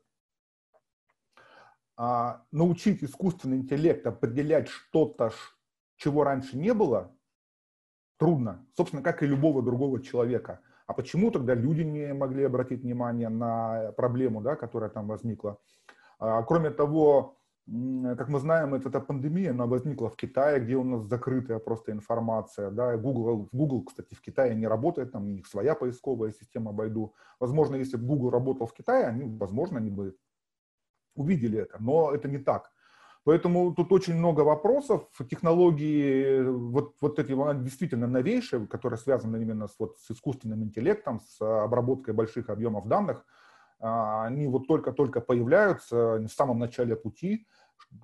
а, 1.95 2.43
научить 2.51 3.03
искусственный 3.03 3.57
интеллект 3.57 4.05
определять 4.07 4.67
что-то, 4.67 5.31
чего 5.95 6.23
раньше 6.23 6.57
не 6.57 6.73
было, 6.73 7.15
трудно. 8.17 8.65
Собственно, 8.75 9.03
как 9.03 9.21
и 9.21 9.27
любого 9.27 9.61
другого 9.61 10.01
человека– 10.01 10.59
а 10.85 10.93
почему 10.93 11.31
тогда 11.31 11.53
люди 11.53 11.81
не 11.81 12.13
могли 12.13 12.43
обратить 12.43 12.81
внимание 12.81 13.29
на 13.29 13.91
проблему, 13.93 14.41
да, 14.41 14.55
которая 14.55 14.89
там 14.89 15.07
возникла? 15.07 15.57
А, 16.19 16.43
кроме 16.43 16.69
того, 16.71 17.37
как 17.65 18.27
мы 18.27 18.39
знаем, 18.39 18.73
эта, 18.73 18.89
эта 18.89 18.99
пандемия, 18.99 19.51
она 19.51 19.65
возникла 19.65 20.09
в 20.09 20.17
Китае, 20.17 20.59
где 20.59 20.75
у 20.75 20.83
нас 20.83 21.03
закрытая 21.03 21.59
просто 21.59 21.93
информация. 21.93 22.71
Да. 22.71 22.97
Google, 22.97 23.47
Google, 23.53 23.83
кстати, 23.85 24.13
в 24.13 24.21
Китае 24.21 24.53
не 24.55 24.67
работает, 24.67 25.13
там 25.13 25.23
у 25.23 25.29
них 25.29 25.47
своя 25.47 25.73
поисковая 25.73 26.33
система 26.33 26.73
Байду. 26.73 27.13
Возможно, 27.39 27.75
если 27.75 27.95
бы 27.95 28.05
Google 28.05 28.31
работал 28.31 28.67
в 28.67 28.73
Китае, 28.73 29.05
они, 29.05 29.37
возможно, 29.37 29.77
они 29.77 29.89
бы 29.89 30.17
увидели 31.15 31.59
это, 31.59 31.77
но 31.79 32.11
это 32.11 32.27
не 32.27 32.37
так. 32.37 32.72
Поэтому 33.25 33.73
тут 33.73 33.91
очень 33.93 34.15
много 34.15 34.41
вопросов. 34.41 35.07
Технологии, 35.29 36.41
вот, 36.41 36.95
вот 36.99 37.19
эти 37.19 37.33
действительно 37.63 38.05
новейшие, 38.05 38.67
которые 38.67 38.99
связаны 38.99 39.37
именно 39.37 39.67
с, 39.67 39.75
вот, 39.79 39.97
с 39.97 40.11
искусственным 40.11 40.63
интеллектом, 40.63 41.21
с 41.21 41.41
обработкой 41.41 42.13
больших 42.13 42.49
объемов 42.49 42.87
данных, 42.87 43.25
а, 43.79 44.25
они 44.25 44.47
вот 44.47 44.67
только-только 44.67 45.21
появляются 45.21 46.17
в 46.17 46.27
самом 46.27 46.59
начале 46.59 46.95
пути. 46.95 47.47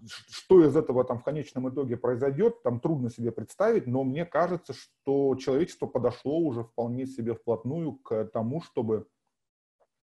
Что 0.07 0.63
из 0.63 0.75
этого 0.75 1.03
там 1.03 1.19
в 1.19 1.23
конечном 1.23 1.69
итоге 1.69 1.97
произойдет, 1.97 2.61
там 2.63 2.79
трудно 2.79 3.09
себе 3.09 3.31
представить, 3.31 3.87
но 3.87 4.03
мне 4.03 4.25
кажется, 4.25 4.73
что 4.73 5.35
человечество 5.35 5.87
подошло 5.87 6.37
уже 6.37 6.63
вполне 6.63 7.07
себе 7.07 7.33
вплотную 7.33 7.93
к 7.93 8.25
тому, 8.25 8.61
чтобы 8.61 9.07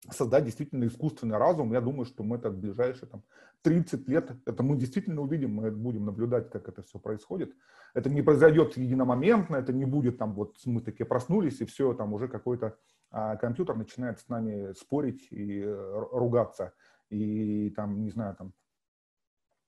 создать 0.10 0.46
действительно 0.46 0.86
искусственный 0.86 1.38
разум. 1.38 1.74
Я 1.74 1.82
думаю, 1.82 2.06
что 2.06 2.24
мы 2.24 2.38
это 2.38 2.50
в 2.50 2.58
ближайшие 2.58 3.10
там, 3.10 3.24
30 3.64 4.08
лет, 4.08 4.32
это 4.46 4.64
мы 4.64 4.78
действительно 4.78 5.22
увидим, 5.22 5.54
мы 5.56 5.72
будем 5.72 6.06
наблюдать, 6.06 6.50
как 6.50 6.70
это 6.70 6.82
все 6.84 7.00
происходит. 7.00 7.54
Это 7.94 8.10
не 8.10 8.22
произойдет 8.22 8.78
единомоментно, 8.78 9.58
это 9.58 9.74
не 9.74 9.86
будет 9.86 10.18
там 10.18 10.34
вот 10.34 10.56
мы 10.66 10.82
такие 10.82 11.06
проснулись, 11.06 11.60
и 11.60 11.66
все, 11.66 11.94
там 11.94 12.14
уже 12.14 12.28
какой-то 12.28 12.78
а, 13.12 13.36
компьютер 13.36 13.76
начинает 13.76 14.20
с 14.20 14.30
нами 14.30 14.74
спорить 14.74 15.28
и 15.32 15.62
э, 15.62 16.06
ругаться, 16.12 16.74
и 17.10 17.72
там, 17.72 18.04
не 18.04 18.12
знаю, 18.12 18.36
там 18.36 18.54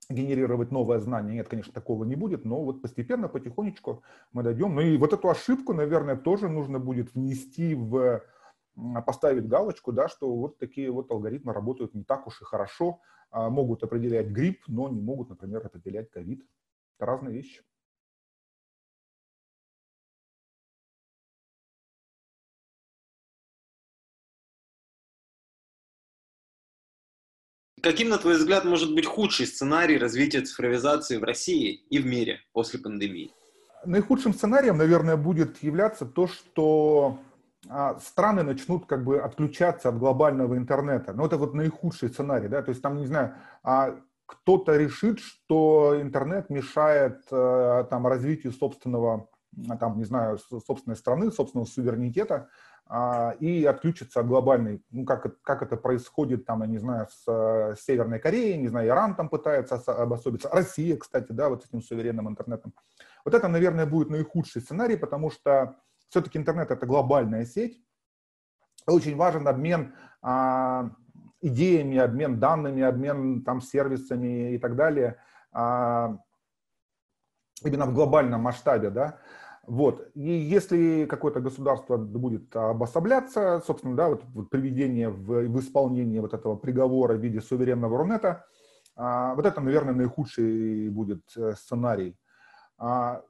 генерировать 0.10 0.72
новое 0.72 1.00
знание. 1.00 1.36
Нет, 1.36 1.48
конечно, 1.48 1.74
такого 1.74 2.04
не 2.04 2.16
будет, 2.16 2.46
но 2.46 2.64
вот 2.64 2.82
постепенно, 2.82 3.28
потихонечку 3.28 4.04
мы 4.32 4.44
дойдем. 4.44 4.76
Ну 4.76 4.82
и 4.82 4.98
вот 4.98 5.14
эту 5.14 5.30
ошибку, 5.30 5.74
наверное, 5.74 6.16
тоже 6.16 6.50
нужно 6.50 6.80
будет 6.80 7.14
внести 7.14 7.76
в 7.76 8.22
поставить 9.06 9.48
галочку, 9.48 9.92
да, 9.92 10.08
что 10.08 10.34
вот 10.34 10.58
такие 10.58 10.92
вот 10.92 11.12
алгоритмы 11.12 11.54
работают 11.54 11.94
не 11.94 12.04
так 12.04 12.28
уж 12.28 12.42
и 12.42 12.46
хорошо, 12.46 13.02
а 13.30 13.50
могут 13.50 13.84
определять 13.84 14.28
грипп, 14.28 14.64
но 14.68 14.90
не 14.90 15.02
могут, 15.02 15.30
например, 15.30 15.66
определять 15.66 16.10
ковид. 16.12 16.46
Это 16.98 17.06
разные 17.06 17.34
вещи. 17.34 17.64
Каким, 27.82 28.10
на 28.10 28.20
твой 28.20 28.36
взгляд, 28.38 28.64
может 28.64 28.94
быть 28.94 29.08
худший 29.08 29.48
сценарий 29.48 29.98
развития 29.98 30.42
цифровизации 30.42 31.18
в 31.18 31.24
России 31.24 31.84
и 31.90 31.98
в 31.98 32.06
мире 32.06 32.40
после 32.54 32.80
пандемии? 32.80 33.34
Наихудшим 33.86 34.36
сценарием, 34.36 34.78
наверное, 34.78 35.18
будет 35.18 35.64
являться 35.64 36.06
то, 36.06 36.28
что 36.28 37.20
страны 38.00 38.44
начнут 38.44 38.86
как 38.86 39.04
бы 39.04 39.20
отключаться 39.20 39.90
от 39.90 39.98
глобального 39.98 40.58
интернета. 40.58 41.14
Ну, 41.14 41.26
это 41.26 41.38
вот 41.38 41.54
наихудший 41.54 42.10
сценарий, 42.10 42.48
да, 42.48 42.62
то 42.62 42.70
есть 42.70 42.82
там, 42.82 42.98
не 42.98 43.06
знаю, 43.06 43.36
а 43.64 43.96
кто-то 44.26 44.78
решит, 44.78 45.20
что 45.20 45.98
интернет 46.02 46.50
мешает 46.50 47.22
э, 47.32 47.86
там 47.90 48.08
развитию 48.08 48.54
собственного, 48.54 49.28
там, 49.80 49.98
не 49.98 50.06
знаю, 50.06 50.40
собственной 50.40 50.96
страны, 50.96 51.32
собственного 51.32 51.66
суверенитета, 51.66 52.48
а, 52.88 53.36
и 53.40 53.64
отключится 53.66 54.22
от 54.22 54.28
глобальной, 54.28 54.84
ну, 54.92 55.06
как, 55.06 55.42
как 55.42 55.62
это 55.62 55.78
происходит, 55.78 56.46
там, 56.46 56.62
я 56.62 56.68
не 56.68 56.78
знаю, 56.78 57.08
с, 57.10 57.26
с 57.26 57.86
Северной 57.86 58.20
Кореей, 58.20 58.58
не 58.58 58.68
знаю, 58.68 58.88
Иран 58.88 59.16
там 59.16 59.30
пытается 59.30 59.76
обособиться, 59.76 60.50
Россия, 60.50 60.98
кстати, 60.98 61.32
да, 61.32 61.50
вот 61.50 61.64
с 61.64 61.68
этим 61.68 61.82
суверенным 61.82 62.28
интернетом. 62.28 62.74
Вот 63.24 63.34
это, 63.34 63.48
наверное, 63.48 63.86
будет 63.86 64.10
наихудший 64.10 64.62
сценарий, 64.62 64.98
потому 64.98 65.30
что 65.30 65.76
все-таки 66.12 66.38
интернет– 66.38 66.70
это 66.72 66.86
глобальная 66.86 67.46
сеть, 67.46 67.82
очень 68.86 69.16
важен 69.16 69.48
обмен 69.48 69.96
а, 70.22 70.92
идеями, 71.40 71.98
обмен 71.98 72.40
данными, 72.40 72.84
обмен 72.84 73.44
там 73.44 73.62
сервисами 73.62 74.54
и 74.54 74.58
так 74.58 74.76
далее, 74.76 75.18
а, 75.54 76.18
именно 77.64 77.86
в 77.86 77.94
глобальном 77.94 78.42
масштабе, 78.42 78.90
да, 78.90 79.20
вот. 79.66 80.10
И 80.16 80.22
если 80.22 81.06
какое-то 81.06 81.40
государство 81.40 81.96
будет 81.96 82.54
обособляться, 82.56 83.64
собственно, 83.66 83.96
да, 83.96 84.10
вот, 84.10 84.24
вот 84.34 84.50
приведение 84.50 85.10
в, 85.10 85.48
в 85.48 85.60
исполнение 85.60 86.20
вот 86.20 86.34
этого 86.34 86.58
приговора 86.58 87.14
в 87.14 87.22
виде 87.22 87.40
суверенного 87.40 87.98
Рунета, 87.98 88.46
а, 88.98 89.34
вот 89.36 89.46
это, 89.46 89.62
наверное, 89.62 89.94
наихудший 89.94 90.90
будет 90.90 91.22
э, 91.38 91.54
сценарий. 91.54 92.18
А, 92.78 93.22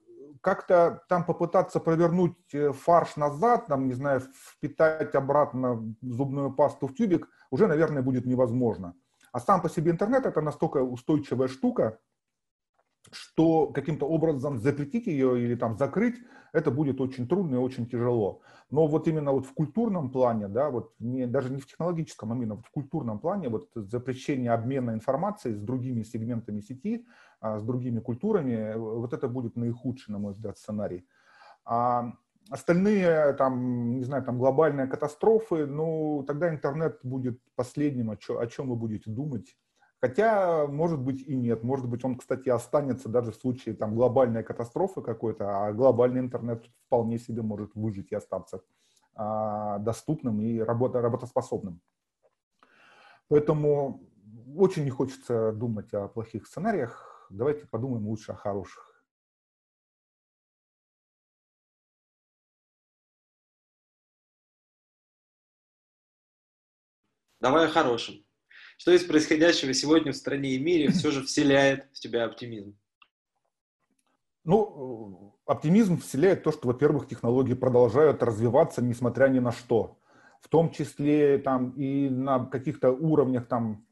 как-то 0.41 1.03
там 1.09 1.25
попытаться 1.25 1.79
провернуть 1.79 2.35
э, 2.53 2.71
фарш 2.71 3.15
назад, 3.15 3.67
там, 3.67 3.87
не 3.87 3.93
знаю, 3.93 4.21
впитать 4.21 5.15
обратно 5.15 5.95
зубную 6.01 6.53
пасту 6.53 6.87
в 6.87 6.95
тюбик, 6.95 7.27
уже, 7.49 7.67
наверное, 7.67 8.01
будет 8.01 8.25
невозможно. 8.25 8.95
А 9.31 9.39
сам 9.39 9.61
по 9.61 9.69
себе 9.69 9.91
интернет 9.91 10.25
это 10.25 10.41
настолько 10.41 10.77
устойчивая 10.77 11.47
штука, 11.47 11.99
что 13.11 13.67
каким-то 13.67 14.05
образом 14.05 14.59
запретить 14.59 15.07
ее 15.07 15.41
или 15.41 15.55
там 15.55 15.77
закрыть, 15.77 16.15
это 16.53 16.71
будет 16.71 16.99
очень 17.01 17.27
трудно 17.27 17.55
и 17.55 17.59
очень 17.59 17.87
тяжело. 17.87 18.41
Но 18.69 18.87
вот 18.87 19.07
именно 19.07 19.31
вот 19.31 19.45
в 19.45 19.53
культурном 19.53 20.11
плане, 20.11 20.47
да, 20.47 20.69
вот 20.69 20.93
не, 20.99 21.25
даже 21.25 21.51
не 21.51 21.61
в 21.61 21.67
технологическом, 21.67 22.31
а 22.31 22.35
именно 22.35 22.57
в 22.57 22.69
культурном 22.71 23.19
плане, 23.19 23.49
вот 23.49 23.69
запрещение 23.75 24.51
обмена 24.51 24.91
информацией 24.91 25.55
с 25.55 25.59
другими 25.59 26.03
сегментами 26.03 26.61
сети, 26.61 27.05
а, 27.39 27.59
с 27.59 27.63
другими 27.63 27.99
культурами, 27.99 28.75
вот 28.75 29.13
это 29.13 29.27
будет 29.27 29.55
наихудший, 29.55 30.11
на 30.11 30.19
мой 30.19 30.33
взгляд, 30.33 30.57
сценарий. 30.57 31.05
А 31.65 32.13
остальные, 32.49 33.33
там, 33.33 33.97
не 33.97 34.03
знаю, 34.03 34.23
там 34.23 34.37
глобальные 34.37 34.87
катастрофы, 34.87 35.65
ну, 35.65 36.23
тогда 36.27 36.49
интернет 36.49 36.99
будет 37.03 37.39
последним, 37.55 38.11
о, 38.11 38.17
чё, 38.17 38.39
о 38.39 38.47
чем 38.47 38.69
вы 38.69 38.75
будете 38.75 39.09
думать 39.09 39.55
Хотя, 40.01 40.65
может 40.65 40.99
быть, 40.99 41.21
и 41.21 41.35
нет. 41.35 41.63
Может 41.63 41.87
быть, 41.87 42.03
он, 42.03 42.17
кстати, 42.17 42.49
останется 42.49 43.07
даже 43.07 43.31
в 43.31 43.35
случае 43.35 43.75
там, 43.75 43.93
глобальной 43.93 44.43
катастрофы 44.43 45.01
какой-то, 45.03 45.67
а 45.67 45.73
глобальный 45.73 46.21
интернет 46.21 46.65
вполне 46.87 47.19
себе 47.19 47.43
может 47.43 47.75
выжить 47.75 48.11
и 48.11 48.15
остаться 48.15 48.63
а, 49.13 49.77
доступным 49.77 50.41
и 50.41 50.57
работа, 50.57 51.01
работоспособным. 51.01 51.81
Поэтому 53.27 54.01
очень 54.57 54.85
не 54.85 54.89
хочется 54.89 55.51
думать 55.51 55.93
о 55.93 56.07
плохих 56.07 56.47
сценариях. 56.47 57.27
Давайте 57.29 57.67
подумаем 57.67 58.07
лучше 58.07 58.31
о 58.31 58.35
хороших. 58.35 59.05
Давай 67.39 67.67
о 67.67 67.69
хорошем. 67.69 68.25
Что 68.81 68.93
из 68.93 69.03
происходящего 69.03 69.75
сегодня 69.75 70.11
в 70.11 70.15
стране 70.15 70.55
и 70.55 70.59
мире 70.59 70.89
все 70.89 71.11
же 71.11 71.21
вселяет 71.21 71.85
в 71.93 71.99
тебя 71.99 72.25
оптимизм? 72.25 72.75
Ну, 74.43 75.37
оптимизм 75.45 76.01
вселяет 76.01 76.41
то, 76.41 76.51
что, 76.51 76.67
во-первых, 76.67 77.07
технологии 77.07 77.53
продолжают 77.53 78.23
развиваться, 78.23 78.81
несмотря 78.81 79.27
ни 79.27 79.37
на 79.37 79.51
что. 79.51 79.99
В 80.41 80.49
том 80.49 80.71
числе 80.71 81.37
там 81.37 81.69
и 81.77 82.09
на 82.09 82.43
каких-то 82.47 82.89
уровнях 82.89 83.47
там 83.47 83.85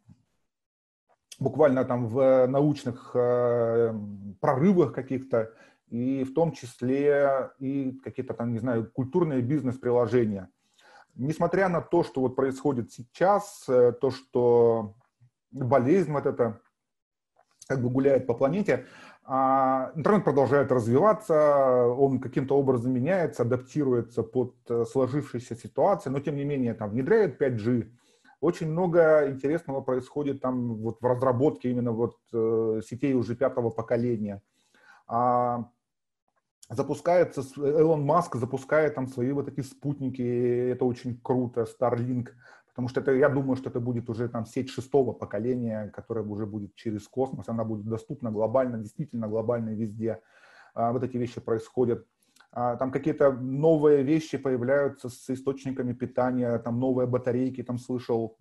буквально 1.37 1.85
там 1.85 2.07
в 2.07 2.47
научных 2.47 3.11
э, 3.13 3.93
прорывах 4.41 4.93
каких-то, 4.93 5.53
и 5.89 6.23
в 6.23 6.33
том 6.33 6.51
числе 6.51 7.51
и 7.59 7.91
какие-то 8.03 8.33
там, 8.33 8.53
не 8.53 8.57
знаю, 8.57 8.89
культурные 8.91 9.43
бизнес-приложения 9.43 10.49
несмотря 11.15 11.69
на 11.69 11.81
то, 11.81 12.03
что 12.03 12.21
вот 12.21 12.35
происходит 12.35 12.91
сейчас, 12.91 13.65
э, 13.67 13.93
то, 13.93 14.11
что 14.11 14.95
болезнь 15.51 16.11
вот 16.11 16.25
эта 16.25 16.61
как 17.67 17.81
бы 17.81 17.89
гуляет 17.89 18.25
по 18.25 18.33
планете, 18.33 18.85
а, 19.23 19.91
интернет 19.95 20.23
продолжает 20.23 20.71
развиваться, 20.71 21.85
он 21.85 22.19
каким-то 22.19 22.57
образом 22.57 22.91
меняется, 22.91 23.43
адаптируется 23.43 24.23
под 24.23 24.55
э, 24.69 24.85
сложившуюся 24.85 25.55
ситуацию, 25.55 26.13
но 26.13 26.19
тем 26.19 26.35
не 26.35 26.45
менее 26.45 26.73
там 26.73 26.89
внедряют 26.89 27.39
5G, 27.39 27.91
очень 28.41 28.71
много 28.71 29.29
интересного 29.29 29.81
происходит 29.81 30.41
там 30.41 30.77
вот 30.77 31.01
в 31.01 31.05
разработке 31.05 31.69
именно 31.69 31.91
вот 31.91 32.17
э, 32.33 32.81
сетей 32.83 33.13
уже 33.13 33.35
пятого 33.35 33.69
поколения. 33.69 34.41
А, 35.07 35.69
запускается, 36.69 37.41
Элон 37.57 38.05
Маск 38.05 38.35
запускает 38.35 38.95
там 38.95 39.07
свои 39.07 39.31
вот 39.31 39.47
эти 39.47 39.61
спутники, 39.61 40.21
это 40.71 40.85
очень 40.85 41.19
круто, 41.21 41.65
Starlink, 41.65 42.29
потому 42.69 42.87
что 42.87 43.01
это, 43.01 43.11
я 43.11 43.29
думаю, 43.29 43.55
что 43.55 43.69
это 43.69 43.79
будет 43.79 44.09
уже 44.09 44.29
там 44.29 44.45
сеть 44.45 44.69
шестого 44.69 45.11
поколения, 45.11 45.91
которая 45.95 46.23
уже 46.23 46.45
будет 46.45 46.75
через 46.75 47.07
космос, 47.07 47.49
она 47.49 47.63
будет 47.63 47.85
доступна 47.85 48.31
глобально, 48.31 48.77
действительно 48.77 49.27
глобально 49.27 49.71
везде. 49.71 50.21
А, 50.73 50.91
вот 50.91 51.03
эти 51.03 51.17
вещи 51.17 51.41
происходят. 51.41 52.05
А, 52.51 52.75
там 52.75 52.91
какие-то 52.91 53.31
новые 53.31 54.03
вещи 54.03 54.37
появляются 54.37 55.09
с 55.09 55.29
источниками 55.29 55.93
питания, 55.93 56.57
там 56.59 56.79
новые 56.79 57.07
батарейки, 57.07 57.63
там 57.63 57.79
слышал, 57.79 58.37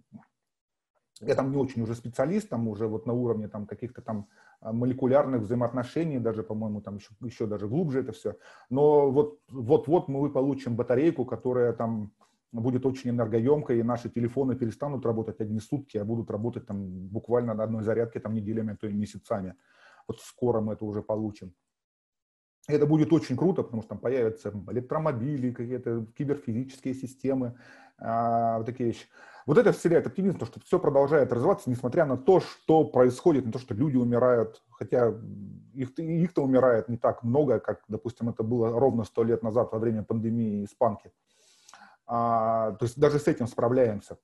я 1.21 1.35
там 1.35 1.51
не 1.51 1.57
очень 1.57 1.83
уже 1.83 1.95
специалист, 1.95 2.49
там 2.49 2.69
уже 2.69 2.87
вот 2.87 3.07
на 3.07 3.13
уровне 3.13 3.49
там 3.49 3.67
каких-то 3.67 4.03
там 4.03 4.29
а, 4.61 4.73
молекулярных 4.73 5.43
взаимоотношений, 5.43 6.19
даже, 6.19 6.43
по-моему, 6.43 6.81
там 6.81 6.97
еще, 6.97 7.11
еще 7.21 7.47
даже 7.47 7.69
глубже 7.69 8.01
это 8.01 8.13
все. 8.13 8.37
Но 8.71 9.11
вот, 9.11 9.41
вот-вот 9.51 10.09
мы 10.09 10.31
получим 10.31 10.77
батарейку, 10.77 11.25
которая 11.25 11.73
там 11.73 12.13
будет 12.53 12.87
очень 12.87 13.11
энергоемкой, 13.11 13.79
и 13.79 13.83
наши 13.83 14.09
телефоны 14.09 14.57
перестанут 14.57 15.05
работать 15.05 15.41
одни 15.41 15.61
сутки, 15.61 15.99
а 15.99 16.05
будут 16.05 16.31
работать 16.31 16.67
там 16.67 17.09
буквально 17.09 17.55
на 17.55 17.65
одной 17.65 17.83
зарядке 17.83 18.21
там 18.21 18.35
неделями, 18.35 18.73
а 18.73 18.77
то 18.77 18.87
и 18.87 18.93
месяцами. 18.93 19.55
Вот 20.07 20.21
скоро 20.21 20.61
мы 20.61 20.73
это 20.75 20.85
уже 20.85 21.03
получим. 21.03 21.53
Это 22.67 22.87
будет 22.87 23.13
очень 23.13 23.37
круто, 23.37 23.63
потому 23.63 23.83
что 23.83 23.91
там 23.91 23.99
появятся 23.99 24.53
электромобили, 24.71 25.53
какие-то 25.53 26.07
киберфизические 26.17 26.95
системы, 26.95 27.57
а, 27.99 28.59
вот 28.59 28.67
такие 28.67 28.91
вещи. 28.91 29.07
Вот 29.49 29.57
это 29.57 29.73
вселяет 29.73 30.07
оптимизм, 30.07 30.37
то, 30.37 30.45
что 30.45 30.61
все 30.61 30.79
продолжает 30.79 31.33
развиваться, 31.33 31.71
несмотря 31.71 32.05
на 32.05 32.19
то, 32.19 32.39
что 32.39 32.85
происходит, 32.85 33.47
на 33.47 33.53
то, 33.53 33.59
что 33.59 33.73
люди 33.73 33.97
умирают, 33.97 34.63
хотя 34.69 35.15
их, 35.73 35.99
их-то 35.99 36.43
умирает 36.43 36.91
не 36.91 36.99
так 36.99 37.23
много, 37.23 37.59
как, 37.59 37.81
допустим, 37.89 38.29
это 38.29 38.43
было 38.43 38.79
ровно 38.79 39.05
сто 39.05 39.25
лет 39.25 39.43
назад 39.43 39.73
во 39.73 39.79
время 39.79 40.03
пандемии 40.03 40.67
испанки. 40.67 41.13
А, 42.07 42.73
то 42.73 42.85
есть 42.85 43.01
даже 43.01 43.19
с 43.19 43.27
этим 43.27 43.47
справляемся. 43.47 44.19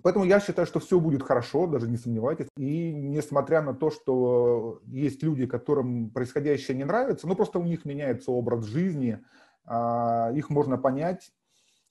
Поэтому 0.00 0.24
я 0.26 0.38
считаю, 0.38 0.68
что 0.68 0.78
все 0.78 1.00
будет 1.00 1.24
хорошо, 1.24 1.66
даже 1.66 1.88
не 1.88 1.96
сомневайтесь. 1.96 2.46
И 2.56 2.92
несмотря 2.92 3.62
на 3.62 3.74
то, 3.74 3.90
что 3.90 4.80
есть 4.86 5.24
люди, 5.24 5.44
которым 5.46 6.10
происходящее 6.10 6.76
не 6.76 6.84
нравится, 6.84 7.26
ну 7.26 7.34
просто 7.34 7.58
у 7.58 7.64
них 7.64 7.84
меняется 7.84 8.30
образ 8.30 8.64
жизни, 8.64 9.18
а, 9.64 10.30
их 10.36 10.50
можно 10.50 10.78
понять, 10.78 11.32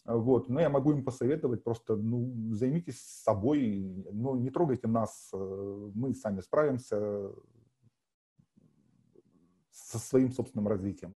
вот. 0.07 0.47
Но 0.47 0.61
я 0.61 0.69
могу 0.69 0.91
им 0.91 1.03
посоветовать 1.03 1.63
просто, 1.63 1.97
ну, 1.97 2.53
займитесь 2.53 2.99
собой, 2.99 4.05
ну, 4.11 4.35
не 4.35 4.49
трогайте 4.49 4.87
нас, 4.87 5.29
э, 5.33 5.91
мы 5.93 6.15
сами 6.15 6.39
справимся 6.39 7.29
со 9.69 9.99
своим 9.99 10.31
собственным 10.31 10.67
развитием. 10.67 11.13